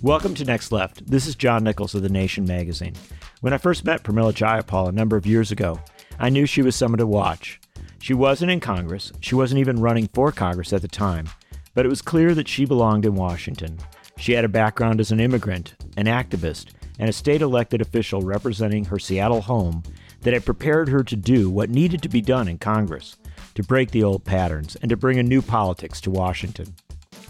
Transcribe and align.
Welcome 0.00 0.36
to 0.36 0.44
Next 0.44 0.70
Left. 0.70 1.04
This 1.10 1.26
is 1.26 1.34
John 1.34 1.64
Nichols 1.64 1.92
of 1.92 2.02
The 2.02 2.08
Nation 2.08 2.44
magazine. 2.44 2.94
When 3.40 3.52
I 3.52 3.58
first 3.58 3.84
met 3.84 4.04
Pramila 4.04 4.32
Jayapal 4.32 4.88
a 4.88 4.92
number 4.92 5.16
of 5.16 5.26
years 5.26 5.50
ago, 5.50 5.80
I 6.20 6.28
knew 6.28 6.46
she 6.46 6.62
was 6.62 6.76
someone 6.76 6.98
to 6.98 7.06
watch. 7.06 7.60
She 7.98 8.14
wasn't 8.14 8.52
in 8.52 8.60
Congress, 8.60 9.10
she 9.18 9.34
wasn't 9.34 9.58
even 9.58 9.80
running 9.80 10.08
for 10.14 10.30
Congress 10.30 10.72
at 10.72 10.82
the 10.82 10.88
time, 10.88 11.28
but 11.74 11.84
it 11.84 11.88
was 11.88 12.00
clear 12.00 12.32
that 12.36 12.46
she 12.46 12.64
belonged 12.64 13.06
in 13.06 13.16
Washington. 13.16 13.76
She 14.16 14.34
had 14.34 14.44
a 14.44 14.48
background 14.48 15.00
as 15.00 15.10
an 15.10 15.18
immigrant, 15.18 15.74
an 15.96 16.06
activist, 16.06 16.74
and 17.00 17.10
a 17.10 17.12
state 17.12 17.42
elected 17.42 17.80
official 17.80 18.22
representing 18.22 18.84
her 18.84 19.00
Seattle 19.00 19.40
home 19.40 19.82
that 20.20 20.32
had 20.32 20.44
prepared 20.44 20.88
her 20.90 21.02
to 21.02 21.16
do 21.16 21.50
what 21.50 21.70
needed 21.70 22.02
to 22.02 22.08
be 22.08 22.20
done 22.20 22.46
in 22.46 22.58
Congress 22.58 23.16
to 23.56 23.64
break 23.64 23.90
the 23.90 24.04
old 24.04 24.24
patterns 24.24 24.76
and 24.76 24.90
to 24.90 24.96
bring 24.96 25.18
a 25.18 25.24
new 25.24 25.42
politics 25.42 26.00
to 26.02 26.10
Washington. 26.12 26.72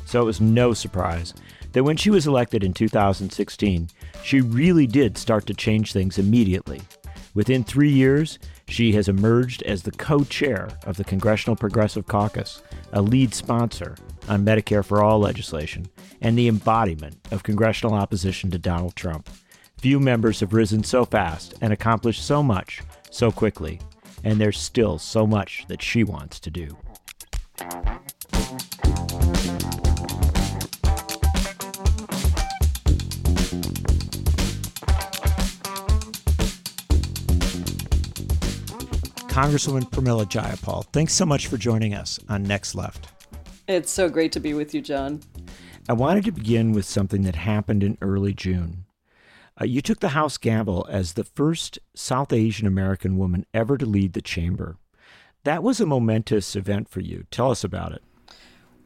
So 0.05 0.21
it 0.21 0.27
was 0.27 0.41
no 0.41 0.75
surprise 0.75 1.33
that 1.79 1.85
when 1.85 1.97
she 1.97 2.11
was 2.11 2.27
elected 2.27 2.65
in 2.65 2.75
2016, 2.75 3.89
she 4.25 4.41
really 4.41 4.85
did 4.85 5.17
start 5.17 5.47
to 5.47 5.55
change 5.55 5.93
things 5.93 6.19
immediately. 6.19 6.81
Within 7.35 7.63
three 7.63 7.93
years, 7.93 8.41
she 8.67 8.91
has 8.95 9.09
emerged 9.09 9.63
as 9.63 9.85
the 9.85 9.93
co 9.93 10.25
chair 10.25 10.71
of 10.87 10.97
the 10.97 11.05
Congressional 11.05 11.55
Progressive 11.55 12.09
Caucus, 12.09 12.63
a 12.93 13.01
lead 13.01 13.33
sponsor 13.33 13.95
on 14.29 14.45
Medicare 14.45 14.85
for 14.85 15.05
All 15.05 15.21
legislation, 15.21 15.87
and 16.21 16.37
the 16.37 16.49
embodiment 16.49 17.17
of 17.31 17.45
congressional 17.45 17.95
opposition 17.95 18.51
to 18.51 18.59
Donald 18.59 18.97
Trump. 18.97 19.31
Few 19.77 20.01
members 20.01 20.41
have 20.41 20.55
risen 20.55 20.83
so 20.83 21.05
fast 21.05 21.55
and 21.61 21.73
accomplished 21.73 22.27
so 22.27 22.43
much 22.43 22.83
so 23.13 23.31
quickly, 23.31 23.79
and 24.25 24.41
there's 24.41 24.59
still 24.59 24.99
so 24.99 25.29
much 25.29 25.65
that 25.69 25.81
she 25.81 26.03
wants 26.03 26.41
to 26.41 26.51
do. 26.51 26.77
Congresswoman 39.39 39.89
Pramila 39.89 40.25
Jayapal, 40.25 40.85
thanks 40.87 41.13
so 41.13 41.25
much 41.25 41.47
for 41.47 41.57
joining 41.57 41.95
us 41.95 42.19
on 42.29 42.43
Next 42.43 42.75
Left. 42.75 43.07
It's 43.69 43.93
so 43.93 44.09
great 44.09 44.33
to 44.33 44.41
be 44.41 44.53
with 44.53 44.75
you, 44.75 44.81
John. 44.81 45.21
I 45.89 45.93
wanted 45.93 46.25
to 46.25 46.33
begin 46.33 46.73
with 46.73 46.85
something 46.85 47.23
that 47.23 47.37
happened 47.37 47.85
in 47.85 47.99
early 48.01 48.35
June. 48.35 48.87
Uh, 49.61 49.65
you 49.65 49.81
took 49.81 50.01
the 50.01 50.09
House 50.09 50.39
gavel 50.39 50.89
as 50.91 51.13
the 51.13 51.23
first 51.23 51.79
South 51.95 52.33
Asian 52.33 52.67
American 52.67 53.17
woman 53.17 53.47
ever 53.55 53.79
to 53.79 53.87
lead 53.87 54.15
the 54.15 54.21
chamber. 54.21 54.77
That 55.45 55.63
was 55.63 55.81
a 55.81 55.87
momentous 55.87 56.57
event 56.57 56.89
for 56.89 56.99
you. 56.99 57.25
Tell 57.31 57.53
us 57.53 57.63
about 57.63 57.93
it. 57.93 58.03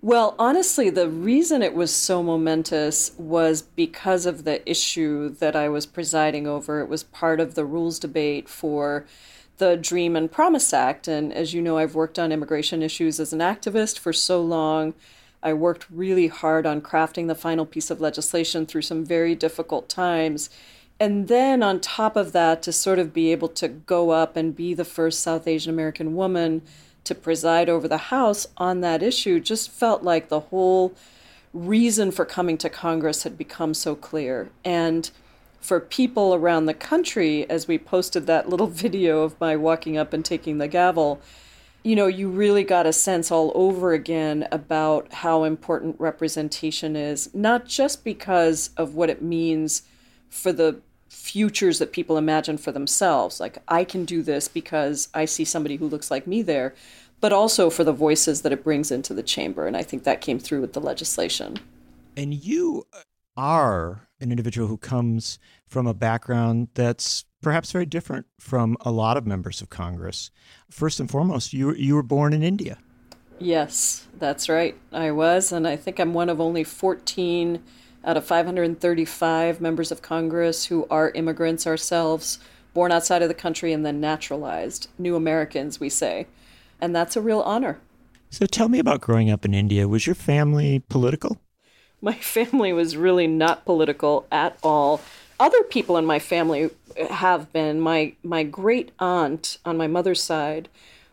Well, 0.03 0.35
honestly, 0.39 0.91
the 0.91 1.09
reason 1.09 1.63
it 1.63 1.75
was 1.75 1.95
so 1.95 2.23
momentous 2.23 3.13
was 3.17 3.63
because 3.63 4.27
of 4.27 4.45
the 4.45 4.69
issue 4.71 5.31
that 5.31 5.57
I 5.57 5.71
was 5.71 5.87
presiding 5.87 6.47
over. 6.47 6.81
It 6.81 6.91
was 6.91 7.05
part 7.05 7.41
of 7.41 7.55
the 7.55 7.65
rules 7.65 7.99
debate 7.99 8.51
for 8.51 9.07
the 9.59 9.77
Dream 9.77 10.17
and 10.17 10.31
Promise 10.31 10.73
Act. 10.73 11.09
And 11.09 11.33
as 11.33 11.55
you 11.55 11.63
know, 11.63 11.79
I've 11.79 11.95
worked 11.95 12.19
on 12.19 12.33
immigration 12.33 12.83
issues 12.83 13.21
as 13.21 13.33
an 13.33 13.41
activist 13.41 13.99
for 13.99 14.13
so 14.13 14.41
long. 14.41 14.95
I 15.43 15.53
worked 15.53 15.87
really 15.91 16.29
hard 16.29 16.67
on 16.67 16.81
crafting 16.81 17.27
the 17.27 17.35
final 17.35 17.67
piece 17.67 17.91
of 17.91 18.01
legislation 18.01 18.65
through 18.67 18.83
some 18.83 19.05
very 19.05 19.35
difficult 19.35 19.89
times. 19.89 20.51
And 21.01 21.27
then 21.27 21.63
on 21.63 21.81
top 21.81 22.17
of 22.17 22.33
that, 22.33 22.63
to 22.63 22.73
sort 22.73 23.01
of 23.01 23.13
be 23.13 23.33
able 23.33 23.49
to 23.49 23.67
go 23.69 24.11
up 24.11 24.37
and 24.37 24.55
be 24.55 24.73
the 24.73 24.85
first 24.85 25.21
South 25.21 25.49
Asian 25.49 25.73
American 25.73 26.15
woman 26.15 26.63
to 27.05 27.15
preside 27.15 27.69
over 27.69 27.89
the 27.89 27.97
House 27.99 28.47
on 28.57 28.81
that 28.83 29.03
issue 29.03 29.41
just 29.41 29.71
felt 29.71 30.05
like 30.05 30.29
the 30.29 30.41
whole 30.41 30.95
reason 31.53 32.11
for 32.11 32.25
coming 32.25 32.57
to 32.59 32.71
Congress 32.71 33.25
had 33.25 33.37
become 33.37 33.75
so 33.75 33.95
clear. 33.95 34.51
And 34.65 35.11
for 35.63 35.81
people 35.81 36.35
around 36.35 36.67
the 36.67 36.75
country, 36.75 37.49
as 37.49 37.67
we 37.67 37.79
posted 37.79 38.27
that 38.27 38.49
little 38.49 38.67
video 38.85 39.23
of 39.23 39.41
my 39.41 39.57
walking 39.57 39.97
up 39.97 40.13
and 40.13 40.25
taking 40.25 40.59
the 40.59 40.69
gavel, 40.69 41.23
you 41.85 41.97
know, 41.97 42.07
you 42.07 42.29
really 42.29 42.63
got 42.63 42.87
a 42.87 42.93
sense 42.93 43.31
all 43.31 43.51
over 43.55 43.93
again 43.93 44.47
about 44.53 45.13
how 45.13 45.45
important 45.45 45.99
representation 45.99 46.95
is, 46.95 47.33
not 47.35 47.67
just 47.67 48.05
because 48.05 48.71
of 48.77 48.95
what 48.95 49.11
it 49.11 49.23
means 49.23 49.83
for 50.29 50.53
the 50.53 50.81
futures 51.09 51.79
that 51.79 51.93
people 51.93 52.17
imagine 52.17 52.57
for 52.57 52.73
themselves. 52.73 53.41
Like, 53.41 53.59
I 53.69 53.85
can 53.85 54.05
do 54.05 54.23
this 54.23 54.49
because 54.49 55.09
I 55.13 55.25
see 55.25 55.45
somebody 55.45 55.77
who 55.77 55.89
looks 55.89 56.11
like 56.11 56.27
me 56.27 56.43
there, 56.43 56.75
but 57.21 57.33
also 57.33 57.69
for 57.69 57.85
the 57.85 57.93
voices 57.93 58.43
that 58.43 58.53
it 58.53 58.65
brings 58.65 58.91
into 58.91 59.13
the 59.13 59.23
chamber. 59.23 59.67
And 59.67 59.77
I 59.77 59.83
think 59.83 60.05
that 60.05 60.21
came 60.21 60.39
through 60.39 60.61
with 60.61 60.73
the 60.73 60.81
legislation. 60.81 61.59
And 62.17 62.33
you 62.33 62.87
are 63.37 64.07
an 64.23 64.31
individual 64.31 64.69
who 64.69 64.79
comes 64.79 65.39
from 65.67 65.87
a 65.87 65.95
background 65.95 66.69
that's 66.75 67.25
perhaps 67.43 67.73
very 67.73 67.87
different 67.87 68.27
from 68.39 68.77
a 68.81 68.91
lot 68.91 69.17
of 69.17 69.27
members 69.27 69.61
of 69.61 69.69
Congress. 69.69 70.31
First 70.71 71.01
and 71.01 71.11
foremost, 71.11 71.53
you 71.53 71.75
you 71.75 71.95
were 71.95 72.03
born 72.03 72.33
in 72.33 72.43
India. 72.43 72.79
Yes, 73.39 74.07
that's 74.19 74.49
right. 74.49 74.77
I 74.93 75.11
was, 75.11 75.51
and 75.51 75.67
I 75.67 75.77
think 75.77 75.99
I'm 75.99 76.15
one 76.15 76.29
of 76.29 76.41
only 76.41 76.63
14 76.63 77.63
out 78.05 78.17
of 78.17 78.25
535 78.25 79.61
members 79.61 79.91
of 79.91 80.03
Congress 80.03 80.67
who 80.67 80.87
are 80.91 81.11
immigrants 81.11 81.67
ourselves, 81.67 82.39
born 82.75 82.93
outside 82.93 83.23
of 83.23 83.29
the 83.29 83.35
country 83.35 83.73
and 83.73 83.85
then 83.85 84.01
naturalized, 84.01 84.89
new 84.99 85.17
Americans, 85.17 85.81
we 85.81 85.89
say. 85.89 86.27
And 86.81 86.95
that's 86.95 87.17
a 87.17 87.21
real 87.21 87.41
honor. 87.41 87.81
So 88.31 88.47
tell 88.47 88.69
me 88.69 88.79
about 88.79 89.01
growing 89.01 89.31
up 89.31 89.45
in 89.45 89.55
India. 89.55 89.87
Was 89.87 90.07
your 90.07 90.15
family 90.15 90.83
political? 90.89 91.39
My 92.03 92.15
family 92.15 92.73
was 92.73 92.97
really 92.97 93.27
not 93.27 93.65
political 93.65 94.27
at 94.31 94.59
all. 94.63 95.01
Other 95.39 95.63
people 95.63 95.97
in 95.97 96.05
my 96.05 96.19
family 96.19 96.71
have 97.11 97.53
been. 97.53 97.81
My 97.81 98.15
my 98.23 98.43
great 98.43 98.91
aunt 98.99 99.59
on 99.65 99.77
my 99.77 99.87
mother's 99.87 100.23
side 100.23 100.69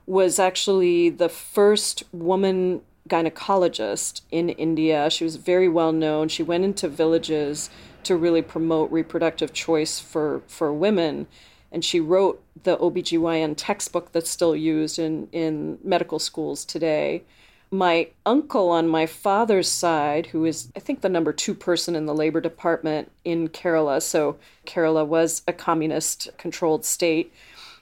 was 0.05 0.39
actually 0.39 1.09
the 1.09 1.29
first 1.29 2.03
woman 2.11 2.81
gynecologist 3.07 4.21
in 4.31 4.49
India. 4.49 5.09
She 5.09 5.23
was 5.23 5.35
very 5.35 5.67
well 5.67 5.91
known. 5.91 6.29
She 6.29 6.43
went 6.43 6.63
into 6.63 6.87
villages 6.87 7.69
to 8.03 8.15
really 8.15 8.41
promote 8.41 8.91
reproductive 8.91 9.53
choice 9.53 9.99
for, 9.99 10.41
for 10.47 10.73
women. 10.73 11.27
And 11.71 11.83
she 11.83 11.99
wrote 11.99 12.41
the 12.63 12.77
OBGYN 12.77 13.55
textbook 13.57 14.11
that's 14.11 14.29
still 14.29 14.55
used 14.55 14.97
in, 14.97 15.27
in 15.31 15.77
medical 15.83 16.19
schools 16.19 16.65
today 16.65 17.23
my 17.71 18.07
uncle 18.25 18.69
on 18.69 18.87
my 18.87 19.05
father's 19.05 19.67
side, 19.67 20.27
who 20.27 20.45
is, 20.45 20.71
I 20.75 20.79
think, 20.79 21.01
the 21.01 21.09
number 21.09 21.31
two 21.31 21.53
person 21.53 21.95
in 21.95 22.05
the 22.05 22.15
labor 22.15 22.41
department 22.41 23.11
in 23.23 23.49
Kerala. 23.49 24.01
So 24.01 24.37
Kerala 24.65 25.05
was 25.05 25.43
a 25.47 25.53
communist 25.53 26.29
controlled 26.37 26.83
state, 26.83 27.31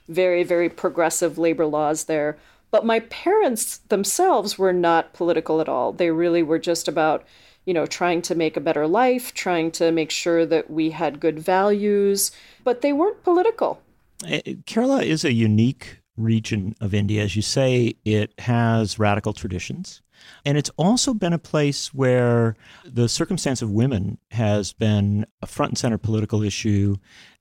very, 0.08 0.42
very 0.42 0.68
progressive 0.68 1.38
labor 1.38 1.66
laws 1.66 2.04
there. 2.04 2.36
But 2.70 2.84
my 2.84 3.00
parents 3.00 3.78
themselves 3.88 4.58
were 4.58 4.74
not 4.74 5.14
political 5.14 5.60
at 5.60 5.70
all. 5.70 5.92
They 5.92 6.10
really 6.10 6.42
were 6.42 6.58
just 6.58 6.86
about, 6.86 7.24
you 7.64 7.72
know, 7.72 7.86
trying 7.86 8.20
to 8.22 8.34
make 8.34 8.58
a 8.58 8.60
better 8.60 8.86
life, 8.86 9.32
trying 9.32 9.70
to 9.72 9.90
make 9.90 10.10
sure 10.10 10.44
that 10.44 10.70
we 10.70 10.90
had 10.90 11.20
good 11.20 11.38
values, 11.38 12.30
but 12.62 12.82
they 12.82 12.92
weren't 12.92 13.24
political. 13.24 13.80
Eh, 14.26 14.42
Kerala 14.66 15.02
is 15.02 15.24
a 15.24 15.32
unique 15.32 15.97
region 16.18 16.74
of 16.80 16.94
India. 16.94 17.22
As 17.22 17.36
you 17.36 17.42
say, 17.42 17.94
it 18.04 18.32
has 18.40 18.98
radical 18.98 19.32
traditions. 19.32 20.02
And 20.44 20.58
it's 20.58 20.70
also 20.76 21.14
been 21.14 21.32
a 21.32 21.38
place 21.38 21.94
where 21.94 22.56
the 22.84 23.08
circumstance 23.08 23.62
of 23.62 23.70
women 23.70 24.18
has 24.32 24.72
been 24.72 25.26
a 25.40 25.46
front 25.46 25.70
and 25.70 25.78
center 25.78 25.98
political 25.98 26.42
issue 26.42 26.96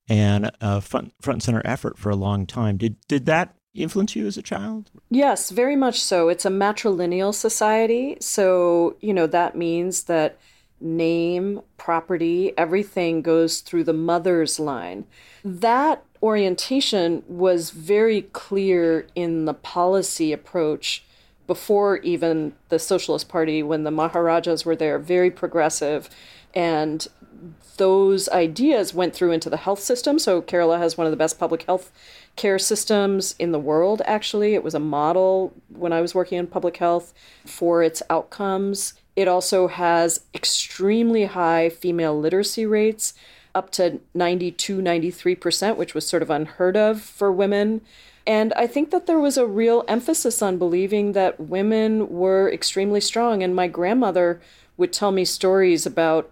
and 0.07 0.51
a 0.61 0.79
front, 0.81 1.13
front 1.21 1.37
and 1.37 1.43
center 1.43 1.61
effort 1.65 1.97
for 1.97 2.09
a 2.09 2.15
long 2.15 2.45
time. 2.45 2.77
Did, 2.77 2.95
did 3.07 3.25
that 3.25 3.55
influence 3.73 4.15
you 4.15 4.27
as 4.27 4.37
a 4.37 4.41
child? 4.41 4.91
Yes, 5.09 5.49
very 5.49 5.75
much 5.75 5.99
so. 5.99 6.29
It's 6.29 6.45
a 6.45 6.49
matrilineal 6.49 7.33
society. 7.33 8.17
So, 8.19 8.95
you 9.01 9.13
know, 9.13 9.27
that 9.27 9.55
means 9.55 10.03
that 10.03 10.37
name, 10.79 11.61
property, 11.77 12.53
everything 12.57 13.21
goes 13.21 13.61
through 13.61 13.83
the 13.83 13.93
mother's 13.93 14.59
line. 14.59 15.05
That 15.43 16.03
orientation 16.27 17.23
was 17.25 17.69
very 17.69 18.23
clear 18.23 19.07
in 19.15 19.45
the 19.45 19.53
policy 19.53 20.33
approach 20.33 21.05
before 21.47 21.97
even 21.99 22.53
the 22.67 22.77
Socialist 22.77 23.29
Party, 23.29 23.63
when 23.63 23.85
the 23.85 23.91
Maharajas 23.91 24.65
were 24.65 24.75
there, 24.75 24.99
very 24.99 25.31
progressive. 25.31 26.09
And 26.53 27.07
those 27.77 28.27
ideas 28.27 28.93
went 28.93 29.15
through 29.15 29.31
into 29.31 29.49
the 29.49 29.55
health 29.55 29.79
system. 29.79 30.19
So 30.19 30.41
Kerala 30.41 30.79
has 30.79 30.97
one 30.97 31.07
of 31.07 31.11
the 31.11 31.17
best 31.17 31.39
public 31.39 31.63
health 31.63 31.93
care 32.35 32.59
systems 32.59 33.33
in 33.39 33.53
the 33.53 33.59
world, 33.59 34.01
actually. 34.03 34.53
It 34.53 34.63
was 34.63 34.75
a 34.75 34.79
model 34.79 35.53
when 35.69 35.93
I 35.93 36.01
was 36.01 36.13
working 36.13 36.37
in 36.37 36.47
public 36.47 36.75
health 36.75 37.13
for 37.45 37.81
its 37.81 38.03
outcomes. 38.09 38.95
It 39.15 39.29
also 39.29 39.67
has 39.67 40.25
extremely 40.35 41.25
high 41.25 41.69
female 41.69 42.19
literacy 42.19 42.65
rates 42.65 43.13
up 43.57 43.71
to 43.71 43.99
92, 44.13 44.77
93%, 44.77 45.75
which 45.75 45.93
was 45.93 46.07
sort 46.07 46.21
of 46.21 46.29
unheard 46.29 46.77
of 46.77 47.01
for 47.01 47.31
women. 47.31 47.81
And 48.25 48.53
I 48.53 48.67
think 48.67 48.91
that 48.91 49.07
there 49.07 49.19
was 49.19 49.37
a 49.37 49.47
real 49.47 49.83
emphasis 49.87 50.41
on 50.41 50.57
believing 50.57 51.13
that 51.13 51.39
women 51.39 52.09
were 52.09 52.51
extremely 52.51 53.01
strong. 53.01 53.41
And 53.41 53.55
my 53.55 53.67
grandmother 53.67 54.39
would 54.77 54.93
tell 54.93 55.11
me 55.11 55.25
stories 55.25 55.85
about 55.85 56.29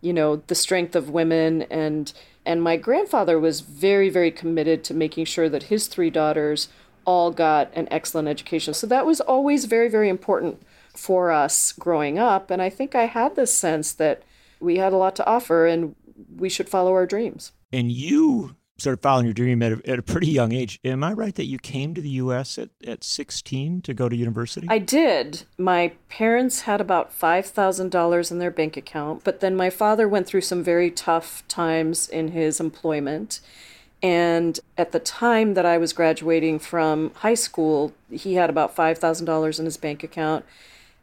you 0.00 0.12
know, 0.12 0.36
the 0.46 0.54
strength 0.54 0.94
of 0.94 1.10
women 1.10 1.62
and 1.62 2.12
and 2.46 2.62
my 2.62 2.76
grandfather 2.76 3.38
was 3.38 3.60
very 3.60 4.08
very 4.08 4.30
committed 4.30 4.84
to 4.84 4.94
making 4.94 5.24
sure 5.24 5.48
that 5.48 5.64
his 5.64 5.86
three 5.86 6.10
daughters 6.10 6.68
all 7.04 7.30
got 7.30 7.70
an 7.74 7.88
excellent 7.90 8.28
education. 8.28 8.74
So 8.74 8.86
that 8.86 9.06
was 9.06 9.20
always 9.20 9.64
very 9.64 9.88
very 9.88 10.08
important 10.08 10.62
for 10.94 11.30
us 11.30 11.72
growing 11.72 12.18
up 12.18 12.50
and 12.50 12.62
I 12.62 12.70
think 12.70 12.94
I 12.94 13.06
had 13.06 13.36
this 13.36 13.54
sense 13.54 13.92
that 13.92 14.22
we 14.60 14.78
had 14.78 14.92
a 14.92 14.96
lot 14.96 15.14
to 15.16 15.26
offer 15.26 15.66
and 15.66 15.94
we 16.36 16.48
should 16.48 16.68
follow 16.68 16.92
our 16.92 17.06
dreams. 17.06 17.52
And 17.72 17.92
you 17.92 18.56
started 18.78 19.02
following 19.02 19.26
your 19.26 19.34
dream 19.34 19.60
at 19.62 19.72
a, 19.72 19.90
at 19.90 19.98
a 19.98 20.02
pretty 20.02 20.28
young 20.28 20.52
age. 20.52 20.78
Am 20.84 21.02
I 21.02 21.12
right 21.12 21.34
that 21.34 21.46
you 21.46 21.58
came 21.58 21.94
to 21.94 22.00
the 22.00 22.08
U.S. 22.10 22.58
at, 22.58 22.70
at 22.86 23.02
16 23.02 23.82
to 23.82 23.94
go 23.94 24.08
to 24.08 24.16
university? 24.16 24.68
I 24.70 24.78
did. 24.78 25.44
My 25.58 25.92
parents 26.08 26.62
had 26.62 26.80
about 26.80 27.10
$5,000 27.10 28.30
in 28.30 28.38
their 28.38 28.50
bank 28.50 28.76
account, 28.76 29.24
but 29.24 29.40
then 29.40 29.56
my 29.56 29.68
father 29.68 30.08
went 30.08 30.26
through 30.26 30.42
some 30.42 30.62
very 30.62 30.90
tough 30.90 31.46
times 31.48 32.08
in 32.08 32.28
his 32.28 32.60
employment. 32.60 33.40
And 34.00 34.60
at 34.76 34.92
the 34.92 35.00
time 35.00 35.54
that 35.54 35.66
I 35.66 35.76
was 35.76 35.92
graduating 35.92 36.60
from 36.60 37.12
high 37.14 37.34
school, 37.34 37.92
he 38.10 38.34
had 38.34 38.48
about 38.48 38.76
$5,000 38.76 39.58
in 39.58 39.64
his 39.64 39.76
bank 39.76 40.04
account 40.04 40.44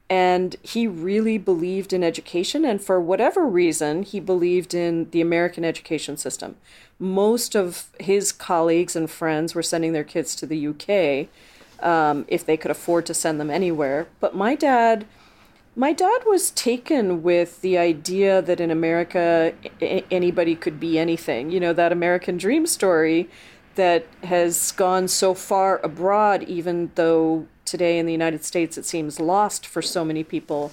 and 0.10 0.56
he 0.62 0.86
really 0.88 1.38
believed 1.38 1.92
in 1.92 2.04
education 2.04 2.64
and 2.64 2.82
for 2.82 3.00
whatever 3.00 3.46
reason 3.46 4.04
he 4.04 4.20
believed 4.20 4.74
in 4.74 5.10
the 5.12 5.22
american 5.22 5.66
education 5.66 6.16
system. 6.18 6.56
Most 7.00 7.56
of 7.56 7.90
his 8.00 8.32
colleagues 8.32 8.96
and 8.96 9.10
friends 9.10 9.56
were 9.56 9.64
sending 9.64 9.94
their 9.94 10.04
kids 10.04 10.36
to 10.36 10.46
the 10.46 10.68
uk 10.68 11.28
um, 11.86 12.26
if 12.28 12.46
they 12.46 12.58
could 12.58 12.72
afford 12.72 13.06
to 13.08 13.14
send 13.14 13.40
them 13.40 13.50
anywhere. 13.50 14.08
But 14.20 14.36
my 14.36 14.56
dad 14.56 15.06
my 15.78 15.92
dad 15.92 16.22
was 16.26 16.52
taken 16.52 17.22
with 17.22 17.62
the 17.62 17.78
idea 17.78 18.42
that 18.42 18.60
in 18.60 18.70
america 18.70 19.54
anybody 19.82 20.56
could 20.56 20.80
be 20.80 21.00
anything. 21.00 21.50
You 21.50 21.60
know 21.60 21.74
that 21.74 21.92
american 21.92 22.38
dream 22.38 22.68
story 22.68 23.28
that 23.76 24.06
has 24.24 24.72
gone 24.72 25.08
so 25.08 25.34
far 25.34 25.80
abroad 25.84 26.44
even 26.44 26.92
though 26.96 27.48
today 27.66 27.98
in 27.98 28.06
the 28.06 28.12
United 28.12 28.44
States 28.44 28.78
it 28.78 28.86
seems 28.86 29.20
lost 29.20 29.66
for 29.66 29.82
so 29.82 30.04
many 30.06 30.24
people. 30.24 30.72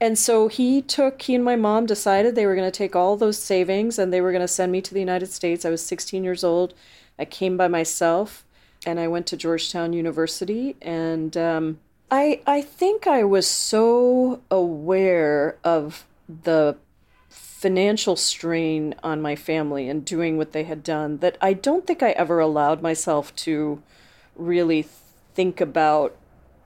And 0.00 0.18
so 0.18 0.48
he 0.48 0.82
took, 0.82 1.22
he 1.22 1.34
and 1.34 1.44
my 1.44 1.56
mom 1.56 1.86
decided 1.86 2.34
they 2.34 2.44
were 2.44 2.54
going 2.54 2.70
to 2.70 2.76
take 2.76 2.94
all 2.94 3.16
those 3.16 3.38
savings 3.38 3.98
and 3.98 4.12
they 4.12 4.20
were 4.20 4.32
going 4.32 4.42
to 4.42 4.48
send 4.48 4.70
me 4.70 4.82
to 4.82 4.92
the 4.92 5.00
United 5.00 5.32
States. 5.32 5.64
I 5.64 5.70
was 5.70 5.84
16 5.84 6.22
years 6.22 6.44
old. 6.44 6.74
I 7.18 7.24
came 7.24 7.56
by 7.56 7.68
myself 7.68 8.44
and 8.84 9.00
I 9.00 9.08
went 9.08 9.26
to 9.28 9.36
Georgetown 9.36 9.94
University. 9.94 10.76
And 10.82 11.34
um, 11.36 11.78
I, 12.10 12.42
I 12.46 12.60
think 12.60 13.06
I 13.06 13.24
was 13.24 13.46
so 13.46 14.42
aware 14.50 15.56
of 15.64 16.04
the 16.28 16.76
financial 17.56 18.16
strain 18.16 18.94
on 19.02 19.22
my 19.22 19.34
family 19.34 19.88
and 19.88 20.04
doing 20.04 20.36
what 20.36 20.52
they 20.52 20.64
had 20.64 20.82
done 20.82 21.16
that 21.18 21.38
I 21.40 21.54
don't 21.54 21.86
think 21.86 22.02
I 22.02 22.10
ever 22.10 22.38
allowed 22.38 22.82
myself 22.82 23.34
to 23.36 23.82
really 24.36 24.86
think 25.34 25.58
about 25.58 26.14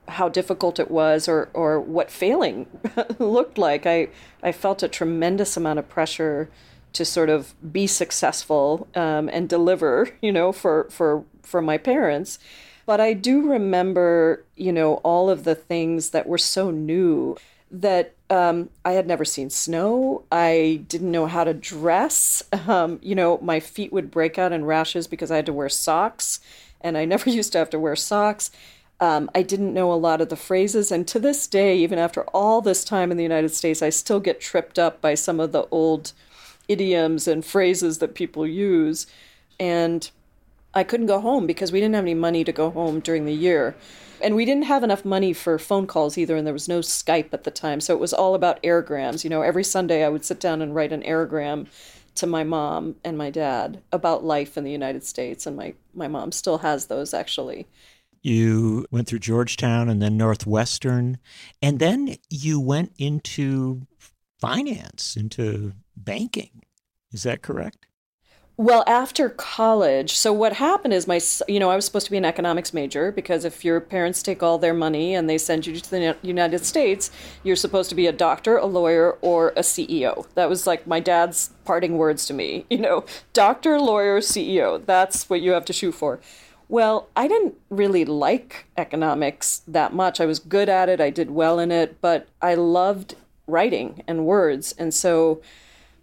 how 0.09 0.27
difficult 0.27 0.81
it 0.81 0.91
was 0.91 1.29
or, 1.29 1.47
or 1.53 1.79
what 1.79 2.11
failing 2.11 2.67
looked 3.19 3.57
like. 3.57 3.85
I, 3.85 4.09
I 4.43 4.51
felt 4.51 4.83
a 4.83 4.89
tremendous 4.89 5.55
amount 5.55 5.79
of 5.79 5.87
pressure 5.87 6.49
to 6.91 7.05
sort 7.05 7.29
of 7.29 7.53
be 7.71 7.87
successful 7.87 8.89
um, 8.93 9.29
and 9.29 9.47
deliver, 9.47 10.09
you 10.21 10.33
know, 10.33 10.51
for, 10.51 10.89
for, 10.89 11.23
for 11.41 11.61
my 11.61 11.77
parents. 11.77 12.37
But 12.85 12.99
I 12.99 13.13
do 13.13 13.49
remember, 13.49 14.43
you 14.57 14.73
know, 14.73 14.95
all 14.95 15.29
of 15.29 15.45
the 15.45 15.55
things 15.55 16.09
that 16.09 16.27
were 16.27 16.37
so 16.37 16.69
new 16.69 17.37
that 17.71 18.13
um, 18.31 18.69
I 18.85 18.93
had 18.93 19.07
never 19.07 19.25
seen 19.25 19.49
snow. 19.49 20.23
I 20.31 20.85
didn't 20.87 21.11
know 21.11 21.27
how 21.27 21.43
to 21.43 21.53
dress. 21.53 22.41
Um, 22.67 22.99
you 23.01 23.13
know, 23.13 23.37
my 23.41 23.59
feet 23.59 23.91
would 23.91 24.09
break 24.09 24.37
out 24.37 24.53
in 24.53 24.63
rashes 24.63 25.05
because 25.05 25.29
I 25.29 25.35
had 25.35 25.45
to 25.47 25.53
wear 25.53 25.67
socks 25.67 26.39
and 26.79 26.97
I 26.97 27.03
never 27.13 27.29
used 27.29 27.51
to 27.51 27.57
have 27.57 27.69
to 27.71 27.79
wear 27.79 27.97
socks. 27.97 28.49
Um, 29.01 29.29
I 29.35 29.41
didn't 29.41 29.73
know 29.73 29.91
a 29.91 29.95
lot 29.95 30.21
of 30.21 30.29
the 30.29 30.35
phrases, 30.35 30.91
and 30.91 31.07
to 31.07 31.17
this 31.17 31.47
day, 31.47 31.75
even 31.77 31.97
after 31.97 32.21
all 32.25 32.61
this 32.61 32.83
time 32.83 33.09
in 33.09 33.17
the 33.17 33.23
United 33.23 33.49
States, 33.49 33.81
I 33.81 33.89
still 33.89 34.19
get 34.19 34.39
tripped 34.39 34.77
up 34.77 35.01
by 35.01 35.15
some 35.15 35.39
of 35.39 35.51
the 35.51 35.63
old 35.71 36.13
idioms 36.67 37.27
and 37.27 37.43
phrases 37.43 37.97
that 37.97 38.13
people 38.13 38.45
use. 38.45 39.07
And 39.59 40.09
I 40.73 40.83
couldn't 40.83 41.07
go 41.07 41.19
home 41.19 41.47
because 41.47 41.71
we 41.71 41.79
didn't 41.79 41.95
have 41.95 42.03
any 42.05 42.13
money 42.13 42.43
to 42.43 42.51
go 42.51 42.69
home 42.69 42.99
during 42.99 43.25
the 43.25 43.33
year. 43.33 43.75
And 44.21 44.35
we 44.35 44.45
didn't 44.45 44.65
have 44.65 44.83
enough 44.83 45.03
money 45.03 45.33
for 45.33 45.57
phone 45.57 45.87
calls 45.87 46.17
either, 46.17 46.35
and 46.35 46.45
there 46.45 46.53
was 46.53 46.67
no 46.67 46.79
Skype 46.79 47.33
at 47.33 47.43
the 47.43 47.51
time. 47.51 47.81
So 47.81 47.93
it 47.93 47.99
was 47.99 48.13
all 48.13 48.35
about 48.35 48.59
airgrams. 48.63 49.23
You 49.23 49.29
know, 49.29 49.41
every 49.41 49.63
Sunday 49.63 50.05
I 50.05 50.09
would 50.09 50.23
sit 50.23 50.39
down 50.39 50.61
and 50.61 50.75
write 50.75 50.93
an 50.93 51.01
airgram 51.01 51.67
to 52.15 52.27
my 52.27 52.43
mom 52.43 52.95
and 53.03 53.17
my 53.17 53.29
dad 53.29 53.81
about 53.91 54.23
life 54.23 54.57
in 54.57 54.63
the 54.63 54.71
United 54.71 55.03
States, 55.03 55.45
and 55.45 55.55
my 55.55 55.73
my 55.93 56.07
mom 56.07 56.31
still 56.31 56.59
has 56.59 56.85
those 56.85 57.13
actually. 57.13 57.67
You 58.21 58.85
went 58.91 59.07
through 59.07 59.19
Georgetown 59.19 59.89
and 59.89 60.01
then 60.01 60.17
Northwestern, 60.17 61.17
and 61.61 61.79
then 61.79 62.17
you 62.29 62.59
went 62.59 62.93
into 62.99 63.87
finance, 64.39 65.15
into 65.15 65.73
banking. 65.97 66.63
Is 67.11 67.23
that 67.23 67.41
correct? 67.41 67.87
Well, 68.57 68.83
after 68.85 69.29
college, 69.29 70.17
so 70.17 70.33
what 70.33 70.53
happened 70.53 70.93
is 70.93 71.07
my, 71.07 71.19
you 71.47 71.59
know, 71.59 71.71
I 71.71 71.75
was 71.75 71.85
supposed 71.85 72.05
to 72.05 72.11
be 72.11 72.17
an 72.17 72.25
economics 72.25 72.73
major 72.73 73.11
because 73.11 73.45
if 73.45 73.65
your 73.65 73.79
parents 73.79 74.21
take 74.21 74.43
all 74.43 74.57
their 74.59 74.73
money 74.73 75.15
and 75.15 75.29
they 75.29 75.37
send 75.37 75.65
you 75.65 75.79
to 75.79 75.89
the 75.89 76.15
United 76.21 76.63
States, 76.65 77.09
you're 77.43 77.55
supposed 77.55 77.89
to 77.89 77.95
be 77.95 78.07
a 78.07 78.11
doctor, 78.11 78.57
a 78.57 78.65
lawyer, 78.65 79.17
or 79.21 79.49
a 79.51 79.61
CEO. 79.61 80.27
That 80.35 80.49
was 80.49 80.67
like 80.67 80.85
my 80.85 80.99
dad's 80.99 81.51
parting 81.65 81.97
words 81.97 82.25
to 82.27 82.33
me, 82.33 82.65
you 82.69 82.77
know, 82.77 83.05
doctor, 83.33 83.79
lawyer, 83.79 84.19
CEO. 84.19 84.85
That's 84.85 85.29
what 85.29 85.41
you 85.41 85.51
have 85.51 85.65
to 85.65 85.73
shoot 85.73 85.93
for. 85.93 86.19
Well, 86.67 87.09
I 87.15 87.27
didn't 87.27 87.55
really 87.69 88.05
like 88.05 88.65
economics 88.77 89.61
that 89.67 89.93
much. 89.93 90.21
I 90.21 90.25
was 90.25 90.39
good 90.39 90.69
at 90.69 90.87
it, 90.87 91.01
I 91.01 91.09
did 91.09 91.31
well 91.31 91.57
in 91.57 91.71
it, 91.71 91.99
but 91.99 92.27
I 92.41 92.55
loved 92.55 93.15
writing 93.47 94.03
and 94.07 94.25
words. 94.25 94.73
And 94.73 94.93
so 94.93 95.41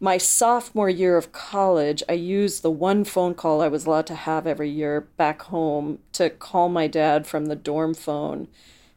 my 0.01 0.17
sophomore 0.17 0.89
year 0.89 1.17
of 1.17 1.33
college, 1.33 2.03
I 2.09 2.13
used 2.13 2.63
the 2.63 2.71
one 2.71 3.05
phone 3.05 3.35
call 3.35 3.61
I 3.61 3.69
was 3.69 3.85
allowed 3.85 4.07
to 4.07 4.15
have 4.15 4.47
every 4.47 4.71
year 4.71 5.09
back 5.17 5.43
home 5.43 5.99
to 6.13 6.31
call 6.31 6.69
my 6.69 6.87
dad 6.87 7.27
from 7.27 7.47
the 7.47 7.57
dorm 7.57 7.95
phone 7.95 8.49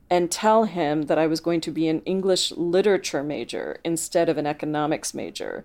and 0.09 0.30
tell 0.30 0.65
him 0.65 1.03
that 1.03 1.18
I 1.18 1.25
was 1.25 1.40
going 1.40 1.61
to 1.61 1.71
be 1.71 1.87
an 1.87 2.02
English 2.02 2.52
literature 2.52 3.23
major 3.23 3.80
instead 3.83 4.30
of 4.30 4.37
an 4.37 4.45
economics 4.45 5.14
major. 5.14 5.64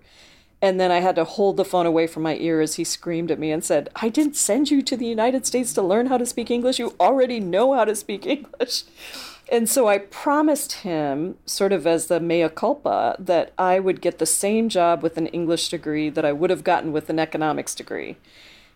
And 0.59 0.79
then 0.79 0.91
I 0.91 1.01
had 1.01 1.15
to 1.17 1.23
hold 1.23 1.57
the 1.57 1.65
phone 1.65 1.85
away 1.85 2.07
from 2.07 2.23
my 2.23 2.35
ear 2.37 2.61
as 2.61 2.75
he 2.75 2.83
screamed 2.83 3.29
at 3.29 3.37
me 3.37 3.51
and 3.51 3.63
said, 3.63 3.89
I 3.95 4.09
didn't 4.09 4.37
send 4.37 4.71
you 4.71 4.81
to 4.81 4.97
the 4.97 5.05
United 5.05 5.45
States 5.45 5.71
to 5.73 5.83
learn 5.83 6.07
how 6.07 6.17
to 6.17 6.25
speak 6.25 6.49
English. 6.49 6.79
You 6.79 6.95
already 6.99 7.39
know 7.39 7.73
how 7.73 7.85
to 7.85 7.95
speak 7.95 8.25
English. 8.25 8.85
And 9.49 9.69
so 9.69 9.87
I 9.87 9.99
promised 9.99 10.73
him, 10.73 11.37
sort 11.45 11.71
of 11.71 11.87
as 11.87 12.07
the 12.07 12.19
mea 12.19 12.49
culpa, 12.49 13.15
that 13.17 13.53
I 13.57 13.79
would 13.79 14.01
get 14.01 14.19
the 14.19 14.25
same 14.25 14.67
job 14.67 15.01
with 15.01 15.17
an 15.17 15.27
English 15.27 15.69
degree 15.69 16.09
that 16.09 16.25
I 16.25 16.33
would 16.33 16.49
have 16.49 16.65
gotten 16.65 16.91
with 16.91 17.09
an 17.09 17.19
economics 17.19 17.73
degree. 17.73 18.17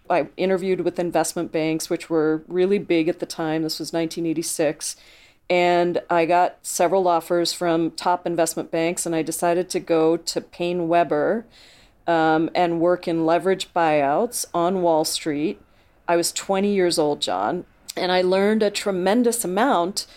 I 0.09 0.27
interviewed 0.37 0.81
with 0.81 0.99
investment 0.99 1.51
banks, 1.51 1.89
which 1.89 2.09
were 2.09 2.43
really 2.47 2.79
big 2.79 3.07
at 3.09 3.19
the 3.19 3.25
time. 3.25 3.63
This 3.63 3.79
was 3.79 3.93
1986. 3.93 4.95
And 5.49 6.01
I 6.09 6.25
got 6.25 6.57
several 6.61 7.07
offers 7.07 7.51
from 7.51 7.91
top 7.91 8.25
investment 8.25 8.71
banks, 8.71 9.05
and 9.05 9.13
I 9.13 9.21
decided 9.21 9.69
to 9.71 9.79
go 9.81 10.15
to 10.15 10.39
PaineWebber 10.39 11.43
um, 12.07 12.49
and 12.55 12.79
work 12.79 13.07
in 13.07 13.25
leverage 13.25 13.73
buyouts 13.73 14.45
on 14.53 14.81
Wall 14.81 15.03
Street. 15.03 15.59
I 16.07 16.15
was 16.15 16.31
20 16.31 16.73
years 16.73 16.97
old, 16.97 17.21
John, 17.21 17.65
and 17.97 18.13
I 18.13 18.21
learned 18.21 18.63
a 18.63 18.71
tremendous 18.71 19.43
amount 19.43 20.07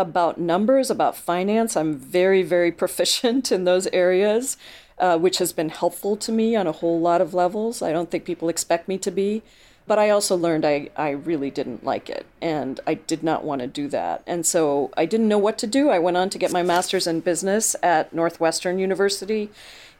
about 0.00 0.38
numbers, 0.38 0.90
about 0.90 1.16
finance. 1.16 1.76
I'm 1.76 1.94
very, 1.94 2.42
very 2.42 2.72
proficient 2.82 3.52
in 3.52 3.64
those 3.64 3.86
areas, 3.88 4.56
uh, 4.98 5.18
which 5.18 5.38
has 5.38 5.52
been 5.52 5.68
helpful 5.68 6.16
to 6.16 6.32
me 6.32 6.56
on 6.56 6.66
a 6.66 6.72
whole 6.72 6.98
lot 6.98 7.20
of 7.20 7.34
levels. 7.34 7.82
I 7.82 7.92
don't 7.92 8.10
think 8.10 8.24
people 8.24 8.48
expect 8.48 8.88
me 8.88 8.98
to 8.98 9.10
be. 9.10 9.42
But 9.86 9.98
I 9.98 10.10
also 10.10 10.36
learned 10.36 10.64
I, 10.64 10.88
I 10.94 11.10
really 11.10 11.50
didn't 11.50 11.82
like 11.82 12.08
it 12.08 12.24
and 12.40 12.78
I 12.86 12.94
did 12.94 13.24
not 13.24 13.42
want 13.42 13.60
to 13.60 13.66
do 13.66 13.88
that. 13.88 14.22
And 14.24 14.46
so 14.46 14.92
I 14.96 15.04
didn't 15.04 15.26
know 15.26 15.38
what 15.38 15.58
to 15.58 15.66
do. 15.66 15.88
I 15.88 15.98
went 15.98 16.16
on 16.16 16.30
to 16.30 16.38
get 16.38 16.52
my 16.52 16.62
master's 16.62 17.08
in 17.08 17.20
business 17.20 17.74
at 17.82 18.12
Northwestern 18.12 18.78
University. 18.78 19.50